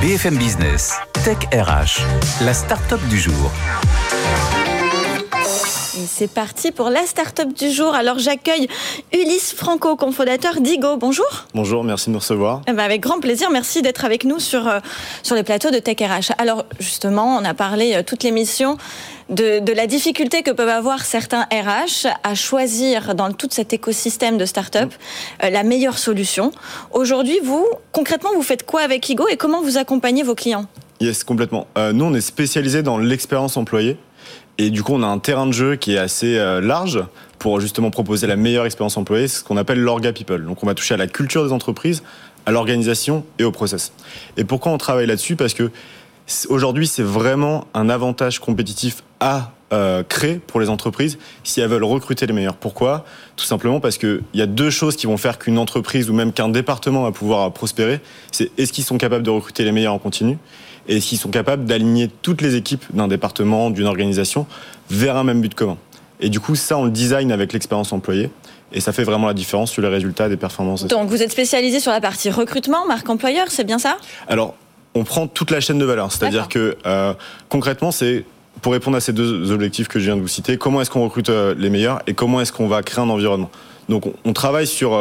BFM 0.00 0.36
Business, 0.36 0.94
Tech 1.24 1.38
RH, 1.52 2.00
la 2.44 2.54
start-up 2.54 3.00
du 3.08 3.18
jour. 3.18 3.50
C'est 6.04 6.30
parti 6.30 6.72
pour 6.72 6.90
la 6.90 7.06
start-up 7.06 7.54
du 7.54 7.70
jour. 7.70 7.94
Alors 7.94 8.18
j'accueille 8.18 8.68
Ulysse 9.14 9.54
Franco, 9.54 9.96
cofondateur 9.96 10.60
d'Igo. 10.60 10.98
Bonjour. 10.98 11.46
Bonjour, 11.54 11.84
merci 11.84 12.10
de 12.10 12.12
nous 12.12 12.18
recevoir. 12.18 12.60
Eh 12.68 12.72
ben, 12.72 12.80
avec 12.80 13.00
grand 13.00 13.18
plaisir, 13.18 13.50
merci 13.50 13.80
d'être 13.80 14.04
avec 14.04 14.24
nous 14.24 14.38
sur, 14.38 14.68
euh, 14.68 14.80
sur 15.22 15.34
les 15.34 15.42
plateaux 15.42 15.70
de 15.70 15.78
Tech 15.78 15.96
RH. 15.98 16.32
Alors 16.36 16.66
justement, 16.80 17.36
on 17.36 17.44
a 17.44 17.54
parlé 17.54 17.94
euh, 17.94 18.02
toute 18.02 18.24
l'émission 18.24 18.76
de, 19.30 19.60
de, 19.60 19.72
la 19.72 19.86
difficulté 19.86 20.42
que 20.42 20.50
peuvent 20.50 20.68
avoir 20.68 21.04
certains 21.04 21.44
RH 21.44 22.08
à 22.22 22.34
choisir 22.34 23.14
dans 23.14 23.32
tout 23.32 23.48
cet 23.50 23.72
écosystème 23.72 24.36
de 24.36 24.44
start-up 24.44 24.90
mm. 24.90 25.46
euh, 25.46 25.50
la 25.50 25.62
meilleure 25.62 25.98
solution. 25.98 26.52
Aujourd'hui, 26.92 27.38
vous, 27.42 27.66
concrètement, 27.92 28.30
vous 28.34 28.42
faites 28.42 28.66
quoi 28.66 28.82
avec 28.82 29.08
Igo 29.08 29.26
et 29.28 29.38
comment 29.38 29.62
vous 29.62 29.78
accompagnez 29.78 30.22
vos 30.22 30.34
clients? 30.34 30.66
Yes, 31.00 31.24
complètement. 31.24 31.66
nous, 31.76 32.06
on 32.06 32.14
est 32.14 32.22
spécialisé 32.22 32.82
dans 32.82 32.96
l'expérience 32.96 33.58
employée. 33.58 33.98
Et 34.58 34.70
du 34.70 34.82
coup, 34.82 34.94
on 34.94 35.02
a 35.02 35.06
un 35.06 35.18
terrain 35.18 35.46
de 35.46 35.52
jeu 35.52 35.76
qui 35.76 35.94
est 35.94 35.98
assez 35.98 36.38
euh, 36.38 36.60
large 36.60 37.04
pour 37.38 37.60
justement 37.60 37.90
proposer 37.90 38.26
la 38.26 38.36
meilleure 38.36 38.64
expérience 38.64 38.96
employée, 38.96 39.28
ce 39.28 39.44
qu'on 39.44 39.56
appelle 39.56 39.80
l'orga 39.80 40.12
people. 40.12 40.44
Donc 40.44 40.62
on 40.62 40.66
va 40.66 40.74
toucher 40.74 40.94
à 40.94 40.96
la 40.96 41.06
culture 41.06 41.44
des 41.44 41.52
entreprises, 41.52 42.02
à 42.46 42.52
l'organisation 42.52 43.24
et 43.38 43.44
au 43.44 43.52
process. 43.52 43.92
Et 44.36 44.44
pourquoi 44.44 44.72
on 44.72 44.78
travaille 44.78 45.06
là-dessus? 45.06 45.36
Parce 45.36 45.52
que 45.52 45.70
aujourd'hui, 46.48 46.86
c'est 46.86 47.02
vraiment 47.02 47.66
un 47.74 47.90
avantage 47.90 48.38
compétitif 48.38 49.02
à 49.20 49.52
euh, 49.72 50.04
créer 50.04 50.36
pour 50.36 50.60
les 50.60 50.70
entreprises 50.70 51.18
si 51.42 51.60
elles 51.60 51.68
veulent 51.68 51.84
recruter 51.84 52.26
les 52.26 52.32
meilleurs. 52.32 52.56
Pourquoi? 52.56 53.04
Tout 53.34 53.44
simplement 53.44 53.80
parce 53.80 53.98
qu'il 53.98 54.22
y 54.32 54.40
a 54.40 54.46
deux 54.46 54.70
choses 54.70 54.96
qui 54.96 55.06
vont 55.06 55.16
faire 55.16 55.38
qu'une 55.38 55.58
entreprise 55.58 56.08
ou 56.08 56.14
même 56.14 56.32
qu'un 56.32 56.48
département 56.48 57.02
va 57.02 57.12
pouvoir 57.12 57.52
prospérer. 57.52 58.00
C'est 58.30 58.50
est-ce 58.58 58.72
qu'ils 58.72 58.84
sont 58.84 58.96
capables 58.96 59.24
de 59.24 59.30
recruter 59.30 59.64
les 59.64 59.72
meilleurs 59.72 59.92
en 59.92 59.98
continu? 59.98 60.38
Et 60.88 61.00
s'ils 61.00 61.18
sont 61.18 61.30
capables 61.30 61.64
d'aligner 61.64 62.10
toutes 62.22 62.42
les 62.42 62.54
équipes 62.54 62.84
d'un 62.92 63.08
département, 63.08 63.70
d'une 63.70 63.86
organisation, 63.86 64.46
vers 64.90 65.16
un 65.16 65.24
même 65.24 65.40
but 65.40 65.54
commun. 65.54 65.76
Et 66.20 66.28
du 66.28 66.40
coup, 66.40 66.54
ça, 66.54 66.78
on 66.78 66.84
le 66.84 66.90
design 66.90 67.32
avec 67.32 67.52
l'expérience 67.52 67.92
employée. 67.92 68.30
Et 68.72 68.80
ça 68.80 68.92
fait 68.92 69.04
vraiment 69.04 69.26
la 69.26 69.34
différence 69.34 69.70
sur 69.70 69.82
les 69.82 69.88
résultats 69.88 70.28
des 70.28 70.36
performances. 70.36 70.86
Donc, 70.86 71.08
vous 71.08 71.22
êtes 71.22 71.30
spécialisé 71.30 71.78
sur 71.78 71.92
la 71.92 72.00
partie 72.00 72.30
recrutement, 72.30 72.86
marque 72.86 73.08
employeur, 73.08 73.46
c'est 73.48 73.64
bien 73.64 73.78
ça? 73.78 73.96
Alors, 74.26 74.54
on 74.94 75.04
prend 75.04 75.28
toute 75.28 75.50
la 75.50 75.60
chaîne 75.60 75.78
de 75.78 75.84
valeur. 75.84 76.10
C'est-à-dire 76.10 76.48
que 76.48 76.76
euh, 76.84 77.12
concrètement, 77.48 77.92
c'est 77.92 78.24
pour 78.62 78.72
répondre 78.72 78.96
à 78.96 79.00
ces 79.00 79.12
deux 79.12 79.52
objectifs 79.52 79.88
que 79.88 79.98
je 79.98 80.06
viens 80.06 80.16
de 80.16 80.22
vous 80.22 80.28
citer, 80.28 80.56
comment 80.56 80.80
est-ce 80.80 80.90
qu'on 80.90 81.04
recrute 81.04 81.28
euh, 81.28 81.54
les 81.56 81.70
meilleurs 81.70 82.00
et 82.06 82.14
comment 82.14 82.40
est-ce 82.40 82.52
qu'on 82.52 82.66
va 82.66 82.82
créer 82.82 83.04
un 83.04 83.10
environnement? 83.10 83.50
Donc, 83.88 84.04
on, 84.24 84.32
travaille 84.32 84.66
sur 84.66 84.94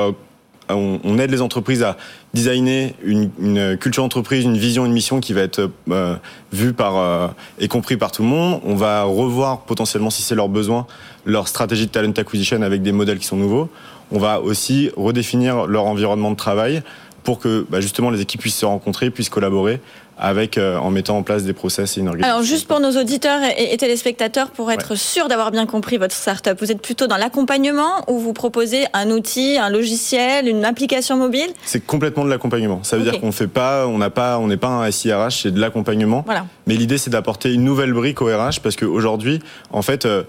on, 0.69 1.17
aide 1.19 1.31
les 1.31 1.41
entreprises 1.41 1.83
à 1.83 1.97
designer 2.33 2.95
une, 3.03 3.77
culture 3.77 4.03
d'entreprise, 4.03 4.43
une 4.43 4.57
vision, 4.57 4.85
une 4.85 4.93
mission 4.93 5.19
qui 5.19 5.33
va 5.33 5.41
être 5.41 5.69
euh, 5.91 6.15
vue 6.51 6.73
par 6.73 6.97
euh, 6.97 7.27
et 7.59 7.67
compris 7.67 7.97
par 7.97 8.11
tout 8.11 8.23
le 8.23 8.29
monde. 8.29 8.61
On 8.63 8.75
va 8.75 9.03
revoir 9.03 9.61
potentiellement, 9.61 10.09
si 10.09 10.21
c'est 10.21 10.35
leur 10.35 10.49
besoin, 10.49 10.87
leur 11.25 11.47
stratégie 11.47 11.85
de 11.85 11.91
talent 11.91 12.11
acquisition 12.17 12.61
avec 12.61 12.81
des 12.81 12.91
modèles 12.91 13.19
qui 13.19 13.27
sont 13.27 13.37
nouveaux. 13.37 13.69
On 14.11 14.19
va 14.19 14.39
aussi 14.39 14.91
redéfinir 14.95 15.65
leur 15.65 15.85
environnement 15.85 16.31
de 16.31 16.35
travail 16.35 16.83
pour 17.25 17.39
que 17.39 17.65
bah, 17.69 17.81
justement 17.81 18.11
les 18.11 18.21
équipes 18.21 18.39
puissent 18.39 18.55
se 18.55 18.65
rencontrer, 18.65 19.09
puissent 19.09 19.29
collaborer 19.29 19.81
avec 20.17 20.57
euh, 20.57 20.77
en 20.77 20.91
mettant 20.91 21.17
en 21.17 21.23
place 21.23 21.43
des 21.43 21.51
process 21.51 21.97
et 21.97 21.99
une 21.99 22.07
organisation. 22.07 22.33
Alors 22.33 22.45
juste 22.45 22.67
pour 22.69 22.79
nos 22.79 22.91
auditeurs 22.91 23.41
et, 23.57 23.75
téléspectateurs, 23.75 24.51
pour 24.51 24.71
être 24.71 24.95
sûr 24.95 25.27
d'avoir 25.27 25.51
bien 25.51 25.65
compris 25.65 25.97
votre 25.97 26.15
startup, 26.15 26.57
vous 26.61 26.71
êtes 26.71 26.81
plutôt 26.81 27.07
dans 27.07 27.17
l'accompagnement 27.17 28.05
ou 28.07 28.19
vous 28.19 28.31
proposez 28.31 28.85
un 28.93 29.09
outil, 29.09 29.57
un 29.57 29.69
logiciel, 29.69 30.47
une 30.47 30.63
application 30.63 31.17
mobile? 31.17 31.49
C'est 31.65 31.85
complètement 31.85 32.23
de 32.23 32.29
l'accompagnement. 32.29 32.81
Ça 32.83 32.95
veut 32.95 33.03
dire 33.03 33.19
qu'on 33.19 33.33
fait 33.33 33.47
pas, 33.47 33.87
on 33.87 33.97
n'a 33.97 34.09
pas, 34.09 34.39
on 34.39 34.47
n'est 34.47 34.55
pas 34.55 34.69
un 34.69 34.89
SIRH, 34.89 35.41
c'est 35.43 35.51
de 35.51 35.59
l'accompagnement. 35.59 36.23
Voilà. 36.25 36.45
Mais 36.67 36.75
l'idée 36.75 36.97
c'est 36.97 37.09
d'apporter 37.09 37.51
une 37.51 37.63
nouvelle 37.63 37.91
brique 37.91 38.21
au 38.21 38.27
RH 38.27 38.61
parce 38.63 38.77
qu'aujourd'hui, 38.77 39.41
en 39.71 39.81
fait. 39.81 40.05
Euh, 40.05 40.23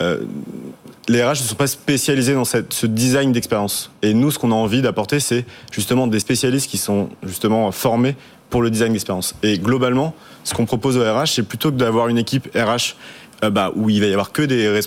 euh, 0.00 0.18
les 1.08 1.24
RH 1.24 1.30
ne 1.30 1.34
sont 1.36 1.54
pas 1.54 1.66
spécialisés 1.66 2.34
dans 2.34 2.44
ce 2.44 2.86
design 2.86 3.32
d'expérience. 3.32 3.90
Et 4.02 4.14
nous, 4.14 4.30
ce 4.30 4.38
qu'on 4.38 4.52
a 4.52 4.54
envie 4.54 4.82
d'apporter, 4.82 5.20
c'est 5.20 5.44
justement 5.72 6.06
des 6.06 6.20
spécialistes 6.20 6.70
qui 6.70 6.78
sont 6.78 7.08
justement 7.22 7.72
formés 7.72 8.14
pour 8.50 8.62
le 8.62 8.70
design 8.70 8.92
d'expérience. 8.92 9.34
Et 9.42 9.58
globalement, 9.58 10.14
ce 10.44 10.54
qu'on 10.54 10.66
propose 10.66 10.96
au 10.96 11.00
RH, 11.00 11.26
c'est 11.26 11.42
plutôt 11.42 11.70
que 11.70 11.76
d'avoir 11.76 12.08
une 12.08 12.18
équipe 12.18 12.48
RH 12.54 12.94
euh, 13.44 13.50
bah, 13.50 13.72
où 13.74 13.88
il 13.88 14.00
va 14.00 14.06
y 14.06 14.12
avoir 14.12 14.32
que 14.32 14.42
des, 14.42 14.82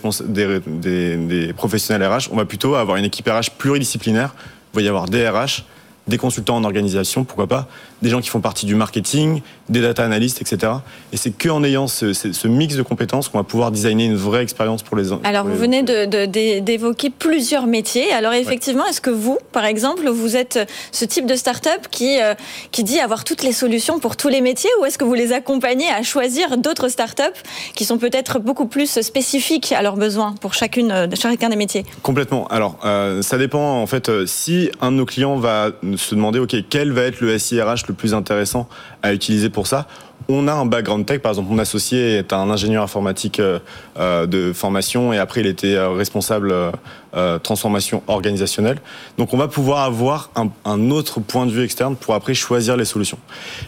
des, 0.68 1.54
professionnels 1.54 2.08
RH, 2.08 2.30
on 2.32 2.36
va 2.36 2.46
plutôt 2.46 2.76
avoir 2.76 2.98
une 2.98 3.06
équipe 3.06 3.28
RH 3.28 3.52
pluridisciplinaire. 3.58 4.36
Il 4.74 4.78
va 4.78 4.82
y 4.82 4.88
avoir 4.88 5.06
des 5.08 5.28
RH, 5.28 5.64
des 6.08 6.18
consultants 6.18 6.58
en 6.58 6.64
organisation, 6.64 7.24
pourquoi 7.24 7.48
pas, 7.48 7.68
des 8.02 8.10
gens 8.10 8.22
qui 8.22 8.30
font 8.30 8.42
partie 8.42 8.66
du 8.66 8.76
marketing, 8.76 9.42
des 9.70 9.82
data 9.82 10.04
analystes, 10.04 10.42
etc. 10.42 10.74
Et 11.14 11.18
c'est 11.18 11.32
qu'en 11.32 11.64
ayant 11.64 11.88
ce, 11.88 12.48
mix 12.48 12.76
de 12.76 12.84
compétences 12.84 13.30
qu'on 13.30 13.38
va 13.38 13.44
pouvoir 13.44 13.72
designer 13.72 14.06
une 14.06 14.16
vraie 14.16 14.44
expérience 14.44 14.84
pour 14.84 14.98
les 14.98 15.12
Alors, 15.24 15.46
vous 15.46 15.56
venez 15.56 15.84
d'évoquer 15.84 17.10
plusieurs 17.10 17.68
métiers. 17.68 18.12
Alors, 18.12 18.34
effectivement, 18.34 18.86
est-ce 18.86 19.02
que 19.02 19.10
vous, 19.10 19.38
par 19.52 19.66
exemple, 19.66 20.10
vous 20.10 20.36
êtes 20.36 20.60
ce 20.92 21.06
type 21.06 21.26
de 21.26 21.36
start-up 21.36 21.88
qui, 21.90 22.20
euh, 22.22 22.34
qui 22.72 22.84
dit 22.84 23.00
avoir 23.00 23.24
toutes 23.24 23.44
les 23.44 23.54
solutions 23.54 24.00
pour 24.00 24.18
tous 24.18 24.30
les 24.30 24.42
métiers 24.42 24.70
ou 24.80 24.86
est-ce 24.86 24.98
que 24.98 25.06
vous 25.06 25.14
les 25.14 25.32
accompagnez 25.32 25.90
à 25.90 26.04
choisir 26.04 26.58
d'autres 26.58 26.90
start-up 26.90 27.34
qui 27.76 27.86
sont 27.86 27.98
peut-être 27.98 28.40
beaucoup 28.40 28.66
plus 28.66 29.02
spécifiques 29.02 29.72
à 29.72 29.82
leurs 29.82 29.98
besoins 29.98 30.36
pour 30.42 30.54
chacune, 30.54 30.92
euh, 30.92 31.08
chacun 31.16 31.50
des 31.50 31.56
métiers? 31.56 31.86
Complètement. 32.02 32.48
Alors, 32.48 32.78
euh, 32.84 33.22
ça 33.22 33.38
dépend, 33.38 33.82
en 33.82 33.88
fait, 33.88 34.12
si 34.26 34.70
un 34.82 34.92
de 34.92 34.98
nos 34.98 35.06
clients 35.06 35.38
va 35.38 35.72
se 35.96 36.16
demander, 36.16 36.40
OK, 36.40 36.56
quel 36.70 36.92
va 36.92 37.04
être 37.04 37.22
le 37.22 37.38
SIRH 37.38 37.84
le 37.92 37.96
plus 37.96 38.14
intéressant 38.14 38.68
à 39.04 39.14
utiliser 39.14 39.50
pour 39.50 39.68
ça 39.68 39.88
on 40.30 40.48
a 40.48 40.54
un 40.54 40.66
background 40.66 41.06
tech, 41.06 41.22
par 41.22 41.32
exemple, 41.32 41.50
mon 41.50 41.60
associé 41.60 42.18
est 42.18 42.34
un 42.34 42.50
ingénieur 42.50 42.84
informatique 42.84 43.40
euh, 43.40 43.60
euh, 43.98 44.26
de 44.26 44.54
formation 44.54 45.14
et 45.14 45.18
après 45.18 45.42
il 45.42 45.48
était 45.48 45.76
euh, 45.76 45.90
responsable 45.90 46.54
transformation 47.44 48.04
organisationnelle. 48.08 48.80
Donc 49.18 49.34
on 49.34 49.38
va 49.38 49.50
pouvoir 49.50 49.84
avoir 49.84 50.30
un, 50.64 50.90
autre 50.92 51.20
point 51.20 51.46
de 51.46 51.52
vue 51.52 51.64
externe 51.64 51.98
pour 51.98 52.14
après 52.14 52.34
choisir 52.34 52.78
les 52.78 52.86
solutions. 52.86 53.18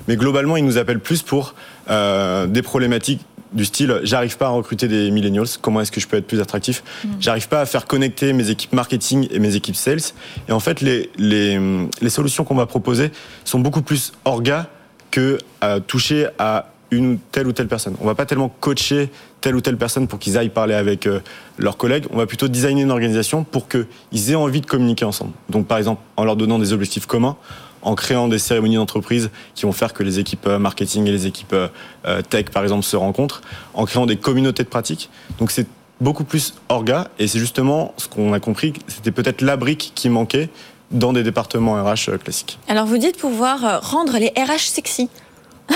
Mais 0.08 0.16
globalement, 0.16 0.56
il 0.56 0.64
nous 0.64 0.78
appelle 0.78 1.02
plus 1.02 1.22
pour 1.24 1.54
des 1.90 2.62
problématiques 2.62 3.20
du 3.54 3.66
style 3.66 4.00
j'arrive 4.04 4.38
pas 4.38 4.48
à 4.48 4.50
recruter 4.50 4.88
des 4.88 5.12
millennials, 5.12 5.48
comment 5.62 5.82
est-ce 5.82 5.92
que 5.92 6.02
je 6.02 6.08
peux 6.08 6.18
être 6.18 6.28
plus 6.28 6.42
attractif 6.42 6.84
mm. 7.04 7.10
J'arrive 7.20 7.48
pas 7.48 7.62
à 7.62 7.66
faire 7.66 7.86
connecter 7.86 8.34
mes 8.34 8.50
équipes 8.50 8.74
marketing 8.74 9.28
et 9.32 9.40
mes 9.40 9.56
équipes 9.56 9.76
sales. 9.76 10.02
Et 10.48 10.52
en 10.52 10.60
fait, 10.60 10.82
les, 10.82 11.10
les, 11.18 11.60
les 12.02 12.10
solutions 12.10 12.44
qu'on 12.44 12.56
va 12.56 12.66
proposer 12.66 13.12
sont 13.46 13.60
beaucoup 13.60 13.82
plus 13.82 14.14
orga 14.26 14.70
que 15.12 15.38
à 15.62 15.80
toucher 15.80 16.28
à 16.40 16.70
une 16.94 17.18
telle 17.20 17.48
ou 17.48 17.52
telle 17.52 17.68
personne. 17.68 17.96
On 18.02 18.06
va 18.06 18.16
pas 18.16 18.26
tellement 18.26 18.50
coacher 18.50 19.10
telle 19.42 19.56
ou 19.56 19.62
telle 19.62 19.78
personne 19.78 20.08
pour 20.08 20.20
qu'ils 20.20 20.38
aillent 20.38 20.50
parler 20.50 20.74
avec 20.74 21.06
euh, 21.06 21.20
leurs 21.58 21.78
collègues. 21.78 22.06
On 22.12 22.18
va 22.18 22.26
plutôt 22.26 22.48
designer 22.48 22.84
une 22.84 22.92
organisation 22.92 23.44
pour 23.44 23.68
qu'ils 23.68 24.32
aient 24.32 24.36
envie 24.36 24.62
de 24.62 24.66
communiquer 24.66 25.06
ensemble. 25.06 25.34
Donc, 25.50 25.68
par 25.68 25.78
exemple, 25.78 26.02
en 26.18 26.24
leur 26.24 26.36
donnant 26.36 26.60
des 26.60 26.72
objectifs 26.72 27.06
communs, 27.06 27.36
en 27.84 27.96
créant 27.96 28.28
des 28.28 28.40
cérémonies 28.40 28.76
d'entreprise 28.76 29.30
qui 29.56 29.64
vont 29.64 29.72
faire 29.72 29.94
que 29.94 30.04
les 30.04 30.20
équipes 30.20 30.48
euh, 30.48 30.60
marketing 30.60 31.08
et 31.08 31.12
les 31.12 31.28
équipes 31.28 31.54
euh, 31.54 32.22
tech, 32.30 32.46
par 32.46 32.64
exemple, 32.64 32.84
se 32.84 32.96
rencontrent, 32.96 33.42
en 33.74 33.86
créant 33.86 34.06
des 34.06 34.18
communautés 34.18 34.64
de 34.64 34.70
pratiques. 34.70 35.10
Donc 35.40 35.52
c'est 35.52 35.68
beaucoup 36.02 36.24
plus 36.24 36.56
orga, 36.70 37.10
et 37.20 37.28
c'est 37.28 37.40
justement 37.40 37.94
ce 37.98 38.08
qu'on 38.08 38.34
a 38.34 38.40
compris, 38.40 38.74
c'était 38.88 39.12
peut-être 39.12 39.42
la 39.42 39.58
brique 39.58 39.92
qui 39.96 40.10
manquait 40.10 40.50
dans 40.92 41.14
des 41.14 41.24
départements 41.24 41.74
RH 41.84 42.10
euh, 42.10 42.18
classiques. 42.18 42.60
Alors 42.68 42.86
vous 42.86 42.98
dites 42.98 43.18
pouvoir 43.18 43.82
rendre 43.82 44.18
les 44.18 44.30
RH 44.30 44.70
sexy. 44.70 45.10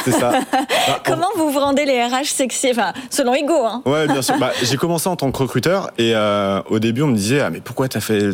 C'est 0.03 0.11
ça. 0.11 0.31
Bah, 0.87 1.01
Comment 1.05 1.27
vous 1.35 1.51
vous 1.51 1.59
rendez 1.59 1.83
les 1.83 2.01
RH 2.01 2.25
sexy? 2.25 2.69
Enfin, 2.71 2.93
selon 3.09 3.33
Ego. 3.33 3.65
Hein. 3.65 3.81
Ouais, 3.85 4.07
bien 4.07 4.21
sûr. 4.21 4.37
Bah, 4.37 4.51
j'ai 4.61 4.77
commencé 4.77 5.09
en 5.09 5.17
tant 5.17 5.31
que 5.31 5.37
recruteur 5.37 5.91
et 5.97 6.13
euh, 6.15 6.61
au 6.69 6.79
début, 6.79 7.01
on 7.01 7.07
me 7.07 7.15
disait 7.15 7.41
ah 7.41 7.49
mais 7.49 7.59
pourquoi 7.59 7.87
as 7.93 7.99
fait, 7.99 8.29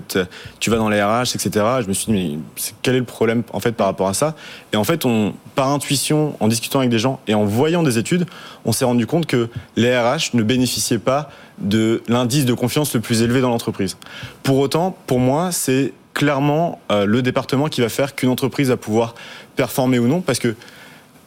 tu 0.60 0.70
vas 0.70 0.78
dans 0.78 0.90
les 0.90 1.02
RH, 1.02 1.36
etc. 1.36 1.50
Je 1.82 1.88
me 1.88 1.94
suis 1.94 2.12
dit 2.12 2.12
mais 2.12 2.62
quel 2.84 2.96
est 2.96 3.00
le 3.00 3.06
problème 3.06 3.42
en 3.54 3.60
fait 3.60 3.72
par 3.72 3.88
rapport 3.88 4.08
à 4.08 4.14
ça? 4.14 4.36
Et 4.72 4.78
en 4.78 4.84
fait, 4.84 5.06
on, 5.06 5.34
par 5.56 5.70
intuition, 5.70 6.36
en 6.40 6.48
discutant 6.48 6.80
avec 6.80 6.92
des 6.92 7.00
gens 7.00 7.20
et 7.28 7.34
en 7.34 7.46
voyant 7.46 7.82
des 7.82 7.98
études, 7.98 8.26
on 8.66 8.72
s'est 8.72 8.86
rendu 8.86 9.08
compte 9.08 9.26
que 9.26 9.50
les 9.76 9.98
RH 9.98 10.36
ne 10.36 10.44
bénéficiaient 10.44 11.00
pas 11.00 11.30
de 11.60 12.04
l'indice 12.08 12.46
de 12.46 12.54
confiance 12.54 12.94
le 12.94 13.00
plus 13.00 13.22
élevé 13.24 13.42
dans 13.42 13.50
l'entreprise. 13.50 13.98
Pour 14.44 14.60
autant, 14.60 14.96
pour 15.08 15.20
moi, 15.20 15.52
c'est 15.52 15.94
clairement 16.14 16.80
euh, 16.92 17.06
le 17.06 17.22
département 17.22 17.68
qui 17.68 17.82
va 17.82 17.90
faire 17.90 18.16
qu'une 18.16 18.30
entreprise 18.30 18.70
va 18.70 18.78
pouvoir 18.78 19.16
performer 19.56 20.00
ou 20.00 20.08
non, 20.08 20.22
parce 20.22 20.40
que 20.40 20.56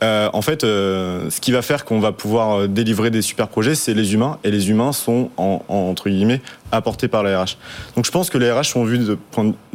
euh, 0.02 0.28
en 0.34 0.42
fait, 0.42 0.62
euh, 0.62 1.30
ce 1.30 1.40
qui 1.40 1.52
va 1.52 1.62
faire 1.62 1.86
qu'on 1.86 2.00
va 2.00 2.12
pouvoir 2.12 2.60
euh, 2.60 2.66
délivrer 2.68 3.10
des 3.10 3.22
super 3.22 3.48
projets, 3.48 3.74
c'est 3.74 3.94
les 3.94 4.12
humains, 4.12 4.38
et 4.44 4.50
les 4.50 4.68
humains 4.68 4.92
sont 4.92 5.30
entre 5.38 6.10
guillemets 6.10 6.42
apportés 6.70 7.08
par 7.08 7.22
la 7.22 7.42
RH. 7.42 7.56
Donc, 7.94 8.04
je 8.04 8.10
pense 8.10 8.28
que 8.28 8.36
les 8.36 8.50
RH 8.52 8.64
sont 8.64 8.84
vus 8.84 8.98
de 8.98 9.16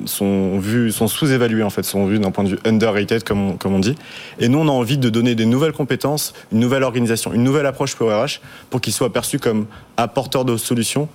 sont 0.05 0.59
vus, 0.59 0.91
sont 0.91 1.07
sous-évalués 1.07 1.63
en 1.63 1.71
fait, 1.71 1.83
sont 1.83 2.05
vus 2.05 2.19
d'un 2.19 2.29
point 2.29 2.43
de 2.43 2.49
vue 2.49 2.59
underrated 2.65 3.23
comme 3.23 3.49
on, 3.49 3.57
comme 3.57 3.73
on 3.73 3.79
dit. 3.79 3.95
Et 4.39 4.47
nous, 4.47 4.59
on 4.59 4.67
a 4.67 4.71
envie 4.71 4.99
de 4.99 5.09
donner 5.09 5.33
des 5.33 5.45
nouvelles 5.45 5.71
compétences, 5.71 6.33
une 6.51 6.59
nouvelle 6.59 6.83
organisation, 6.83 7.33
une 7.33 7.43
nouvelle 7.43 7.65
approche 7.65 7.95
pour 7.95 8.11
RH, 8.11 8.41
pour 8.69 8.79
qu'ils 8.79 8.93
soient 8.93 9.11
perçus 9.11 9.39
comme 9.39 9.65
apporteurs 9.97 10.45
de 10.45 10.55
solutions, 10.57 11.09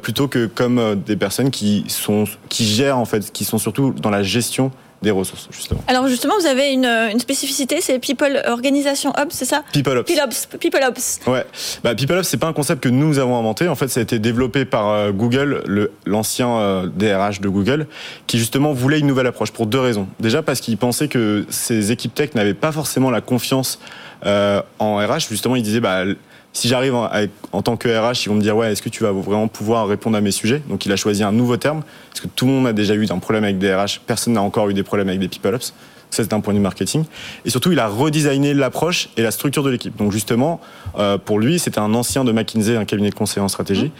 plutôt 0.00 0.28
que 0.28 0.46
comme 0.46 1.02
des 1.06 1.16
personnes 1.16 1.50
qui 1.50 1.84
sont 1.88 2.24
qui 2.48 2.64
gèrent 2.64 2.98
en 2.98 3.04
fait, 3.04 3.32
qui 3.32 3.44
sont 3.44 3.58
surtout 3.58 3.92
dans 3.92 4.10
la 4.10 4.22
gestion 4.22 4.70
des 5.02 5.10
ressources, 5.10 5.48
justement. 5.50 5.82
Alors, 5.88 6.08
justement, 6.08 6.34
vous 6.40 6.46
avez 6.46 6.72
une, 6.72 6.86
une 6.86 7.20
spécificité, 7.20 7.80
c'est 7.80 7.98
People 7.98 8.42
Organisation 8.46 9.12
Hub, 9.18 9.28
c'est 9.30 9.44
ça? 9.44 9.62
People 9.72 9.98
Ops. 9.98 10.46
People 10.58 10.82
Ops. 10.82 11.20
Ouais. 11.26 11.44
Bah, 11.84 11.94
People 11.94 12.18
Ops, 12.18 12.28
c'est 12.28 12.36
pas 12.36 12.46
un 12.46 12.52
concept 12.52 12.82
que 12.82 12.88
nous 12.88 13.18
avons 13.18 13.38
inventé. 13.38 13.68
En 13.68 13.74
fait, 13.74 13.88
ça 13.88 14.00
a 14.00 14.02
été 14.02 14.18
développé 14.18 14.64
par 14.64 14.88
euh, 14.88 15.12
Google, 15.12 15.90
l'ancien 16.06 16.48
euh, 16.48 16.86
DRH 16.86 17.40
de 17.40 17.48
Google, 17.48 17.86
qui 18.26 18.38
justement 18.38 18.72
voulait 18.72 18.98
une 18.98 19.06
nouvelle 19.06 19.26
approche 19.26 19.50
pour 19.50 19.66
deux 19.66 19.80
raisons. 19.80 20.08
Déjà, 20.20 20.42
parce 20.42 20.60
qu'il 20.60 20.76
pensait 20.76 21.08
que 21.08 21.44
ces 21.50 21.92
équipes 21.92 22.14
tech 22.14 22.34
n'avaient 22.34 22.54
pas 22.54 22.72
forcément 22.72 23.10
la 23.10 23.20
confiance 23.20 23.78
euh, 24.24 24.62
en 24.78 24.96
RH. 24.96 25.28
Justement, 25.28 25.56
il 25.56 25.62
disait, 25.62 25.80
bah, 25.80 26.04
si 26.56 26.68
j'arrive 26.68 26.94
en, 26.94 27.62
tant 27.62 27.76
que 27.76 27.86
RH, 27.86 28.24
ils 28.24 28.28
vont 28.30 28.36
me 28.36 28.40
dire 28.40 28.56
ouais, 28.56 28.72
est-ce 28.72 28.80
que 28.80 28.88
tu 28.88 29.02
vas 29.02 29.12
vraiment 29.12 29.46
pouvoir 29.46 29.86
répondre 29.86 30.16
à 30.16 30.22
mes 30.22 30.30
sujets? 30.30 30.62
Donc 30.70 30.86
il 30.86 30.92
a 30.92 30.96
choisi 30.96 31.22
un 31.22 31.30
nouveau 31.30 31.58
terme 31.58 31.82
parce 32.08 32.20
que 32.20 32.28
tout 32.28 32.46
le 32.46 32.52
monde 32.52 32.66
a 32.66 32.72
déjà 32.72 32.94
eu 32.94 33.06
un 33.10 33.18
problème 33.18 33.44
avec 33.44 33.58
des 33.58 33.74
RH, 33.74 34.00
personne 34.06 34.32
n'a 34.32 34.40
encore 34.40 34.70
eu 34.70 34.74
des 34.74 34.82
problèmes 34.82 35.08
avec 35.08 35.20
des 35.20 35.28
people 35.28 35.54
ops. 35.54 35.74
Ça, 36.08 36.22
c'est 36.22 36.32
un 36.32 36.40
point 36.40 36.54
de 36.54 36.58
vue 36.58 36.62
marketing. 36.62 37.04
Et 37.44 37.50
surtout, 37.50 37.72
il 37.72 37.78
a 37.78 37.88
redesigné 37.88 38.54
l'approche 38.54 39.10
et 39.18 39.22
la 39.22 39.32
structure 39.32 39.64
de 39.64 39.70
l'équipe. 39.70 39.94
Donc, 39.96 40.12
justement, 40.12 40.60
euh, 40.98 41.18
pour 41.18 41.40
lui, 41.40 41.58
c'était 41.58 41.80
un 41.80 41.92
ancien 41.94 42.24
de 42.24 42.30
McKinsey, 42.30 42.76
un 42.76 42.84
cabinet 42.84 43.10
de 43.10 43.14
conseil 43.14 43.42
en 43.42 43.48
stratégie. 43.48 43.90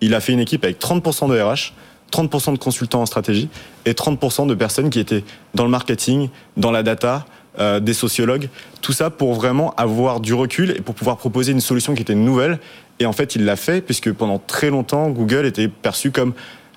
Il 0.00 0.12
a 0.14 0.20
fait 0.20 0.32
une 0.32 0.40
équipe 0.40 0.64
avec 0.64 0.80
30% 0.80 1.30
de 1.30 1.40
RH, 1.40 1.72
30% 2.10 2.52
de 2.52 2.58
consultants 2.58 3.00
en 3.00 3.06
stratégie 3.06 3.48
et 3.86 3.92
30% 3.92 4.48
de 4.48 4.54
personnes 4.54 4.90
qui 4.90 4.98
étaient 4.98 5.24
dans 5.54 5.64
le 5.64 5.70
marketing, 5.70 6.30
dans 6.56 6.72
la 6.72 6.82
data, 6.82 7.24
euh, 7.58 7.80
des 7.80 7.92
sociologues, 7.92 8.48
tout 8.80 8.92
ça 8.92 9.10
pour 9.10 9.34
vraiment 9.34 9.74
avoir 9.74 10.20
du 10.20 10.32
recul 10.32 10.70
et 10.70 10.80
pour 10.80 10.94
pouvoir 10.94 11.18
proposer 11.18 11.52
une 11.52 11.60
solution 11.60 11.94
qui 11.94 12.02
était 12.02 12.14
nouvelle. 12.14 12.58
Et 12.98 13.06
en 13.06 13.12
fait, 13.12 13.36
il 13.36 13.44
l'a 13.44 13.56
fait 13.56 13.80
puisque 13.80 14.12
pendant 14.12 14.38
très 14.38 14.70
longtemps, 14.70 15.10
Google 15.10 15.44
était 15.44 15.68
perçu 15.68 16.10
comme 16.10 16.32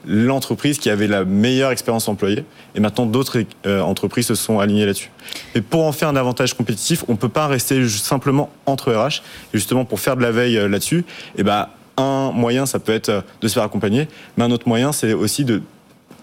l'entreprise 0.07 0.77
qui 0.77 0.89
avait 0.89 1.07
la 1.07 1.25
meilleure 1.25 1.71
expérience 1.71 2.07
employée. 2.07 2.43
Et 2.75 2.79
maintenant, 2.79 3.05
d'autres 3.05 3.43
euh, 3.65 3.81
entreprises 3.81 4.27
se 4.27 4.35
sont 4.35 4.59
alignées 4.59 4.85
là-dessus. 4.85 5.11
Et 5.55 5.61
pour 5.61 5.85
en 5.85 5.91
faire 5.91 6.09
un 6.09 6.15
avantage 6.15 6.53
compétitif, 6.53 7.03
on 7.07 7.13
ne 7.13 7.17
peut 7.17 7.29
pas 7.29 7.47
rester 7.47 7.87
simplement 7.87 8.49
entre 8.65 8.93
RH. 8.93 9.21
Et 9.53 9.57
justement, 9.57 9.85
pour 9.85 9.99
faire 9.99 10.15
de 10.17 10.21
la 10.21 10.31
veille 10.31 10.57
euh, 10.57 10.67
là-dessus, 10.67 10.99
et 10.99 11.39
eh 11.39 11.43
ben, 11.43 11.69
un 11.97 12.31
moyen, 12.31 12.65
ça 12.65 12.79
peut 12.79 12.91
être 12.91 13.23
de 13.41 13.47
se 13.47 13.53
faire 13.53 13.63
accompagner, 13.63 14.07
mais 14.35 14.43
un 14.43 14.51
autre 14.51 14.67
moyen, 14.67 14.91
c'est 14.91 15.13
aussi 15.13 15.45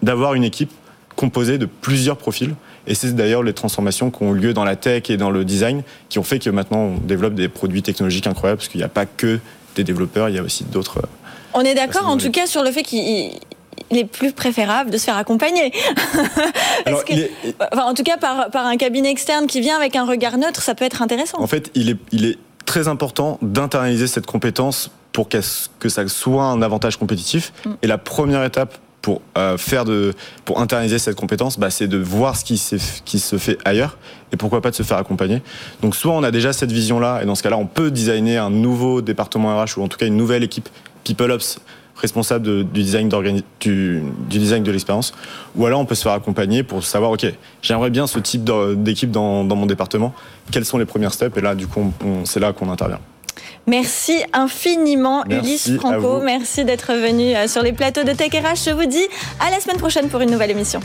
d'avoir 0.03 0.35
une 0.35 0.43
équipe 0.43 0.69
composée 1.15 1.57
de 1.57 1.65
plusieurs 1.65 2.17
profils 2.17 2.53
et 2.87 2.95
c'est 2.95 3.15
d'ailleurs 3.15 3.43
les 3.43 3.53
transformations 3.53 4.11
qui 4.11 4.23
ont 4.23 4.35
eu 4.35 4.39
lieu 4.39 4.53
dans 4.53 4.63
la 4.63 4.75
tech 4.75 5.09
et 5.09 5.17
dans 5.17 5.29
le 5.29 5.45
design 5.45 5.83
qui 6.09 6.19
ont 6.19 6.23
fait 6.23 6.39
que 6.39 6.49
maintenant 6.49 6.79
on 6.79 6.97
développe 6.97 7.33
des 7.33 7.47
produits 7.47 7.81
technologiques 7.81 8.27
incroyables 8.27 8.57
parce 8.57 8.67
qu'il 8.67 8.79
n'y 8.79 8.85
a 8.85 8.89
pas 8.89 9.05
que 9.05 9.39
des 9.75 9.83
développeurs, 9.83 10.29
il 10.29 10.35
y 10.35 10.39
a 10.39 10.43
aussi 10.43 10.63
d'autres. 10.65 11.01
On 11.53 11.61
est 11.61 11.75
d'accord 11.75 12.07
en 12.07 12.17
tout 12.17 12.31
cas 12.31 12.45
sur 12.45 12.63
le 12.63 12.71
fait 12.71 12.83
qu'il 12.83 13.31
il 13.91 13.97
est 13.97 14.05
plus 14.05 14.31
préférable 14.31 14.89
de 14.89 14.97
se 14.97 15.05
faire 15.05 15.17
accompagner. 15.17 15.71
en 17.71 17.93
tout 17.93 18.03
cas, 18.03 18.17
par, 18.17 18.49
par 18.49 18.65
un 18.65 18.77
cabinet 18.77 19.11
externe 19.11 19.47
qui 19.47 19.61
vient 19.61 19.77
avec 19.77 19.95
un 19.95 20.05
regard 20.05 20.37
neutre, 20.37 20.61
ça 20.61 20.75
peut 20.75 20.85
être 20.85 21.01
intéressant. 21.01 21.39
En 21.39 21.47
fait, 21.47 21.71
il 21.75 21.89
est, 21.89 21.97
il 22.11 22.25
est 22.25 22.37
très 22.65 22.87
important 22.87 23.37
d'internaliser 23.41 24.07
cette 24.07 24.25
compétence 24.25 24.91
pour 25.11 25.29
que 25.29 25.89
ça 25.89 26.07
soit 26.07 26.45
un 26.45 26.61
avantage 26.61 26.97
compétitif. 26.97 27.53
Mm. 27.65 27.69
Et 27.83 27.87
la 27.87 27.97
première 27.97 28.43
étape 28.43 28.77
pour 29.03 29.21
euh, 29.37 29.57
faire 29.57 29.83
de, 29.83 30.13
pour 30.45 30.61
internaliser 30.61 30.97
cette 30.97 31.17
compétence, 31.17 31.59
bah, 31.59 31.69
c'est 31.69 31.87
de 31.87 31.97
voir 31.97 32.37
ce 32.37 32.45
qui, 32.45 32.61
qui 33.03 33.19
se 33.19 33.37
fait 33.37 33.57
ailleurs 33.65 33.97
et 34.31 34.37
pourquoi 34.37 34.61
pas 34.61 34.71
de 34.71 34.75
se 34.75 34.81
faire 34.81 34.97
accompagner. 34.97 35.41
Donc 35.81 35.93
soit 35.93 36.13
on 36.13 36.23
a 36.23 36.31
déjà 36.31 36.53
cette 36.53 36.71
vision-là 36.71 37.21
et 37.21 37.25
dans 37.25 37.35
ce 37.35 37.43
cas-là 37.43 37.57
on 37.57 37.67
peut 37.67 37.91
designer 37.91 38.43
un 38.43 38.49
nouveau 38.49 39.01
département 39.01 39.61
RH 39.61 39.77
ou 39.77 39.83
en 39.83 39.89
tout 39.89 39.97
cas 39.97 40.07
une 40.07 40.15
nouvelle 40.15 40.43
équipe 40.43 40.69
People 41.03 41.31
Ops 41.31 41.59
responsable 41.95 42.65
du, 42.65 42.83
design 42.83 43.09
du, 43.09 43.43
du, 43.59 44.03
design 44.39 44.63
de 44.63 44.71
l'expérience, 44.71 45.13
ou 45.55 45.65
alors 45.65 45.79
on 45.79 45.85
peut 45.85 45.95
se 45.95 46.01
faire 46.01 46.13
accompagner 46.13 46.63
pour 46.63 46.83
savoir, 46.83 47.11
ok, 47.11 47.25
j'aimerais 47.61 47.91
bien 47.91 48.07
ce 48.07 48.17
type 48.19 48.49
d'équipe 48.77 49.11
dans, 49.11 49.43
dans, 49.43 49.55
mon 49.55 49.67
département, 49.67 50.11
quelles 50.51 50.65
sont 50.65 50.79
les 50.79 50.85
premières 50.85 51.13
steps, 51.13 51.37
et 51.37 51.41
là, 51.41 51.53
du 51.53 51.67
coup, 51.67 51.93
c'est 52.25 52.39
là 52.39 52.51
qu'on 52.51 52.69
intervient. 52.71 52.99
Merci 53.67 54.23
infiniment, 54.33 55.23
Ulysse 55.29 55.71
Franco. 55.77 56.19
Merci 56.21 56.65
d'être 56.65 56.93
venu 56.93 57.35
euh, 57.35 57.47
sur 57.47 57.61
les 57.61 57.73
plateaux 57.73 58.03
de 58.03 58.11
Tech 58.11 58.31
RH. 58.31 58.65
Je 58.65 58.71
vous 58.71 58.85
dis 58.85 59.05
à 59.39 59.49
la 59.49 59.59
semaine 59.59 59.77
prochaine 59.77 60.09
pour 60.09 60.21
une 60.21 60.31
nouvelle 60.31 60.51
émission. 60.51 60.79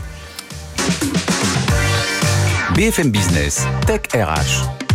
BFM 2.74 3.10
Business, 3.10 3.66
Tech 3.86 4.02
RH. 4.14 4.87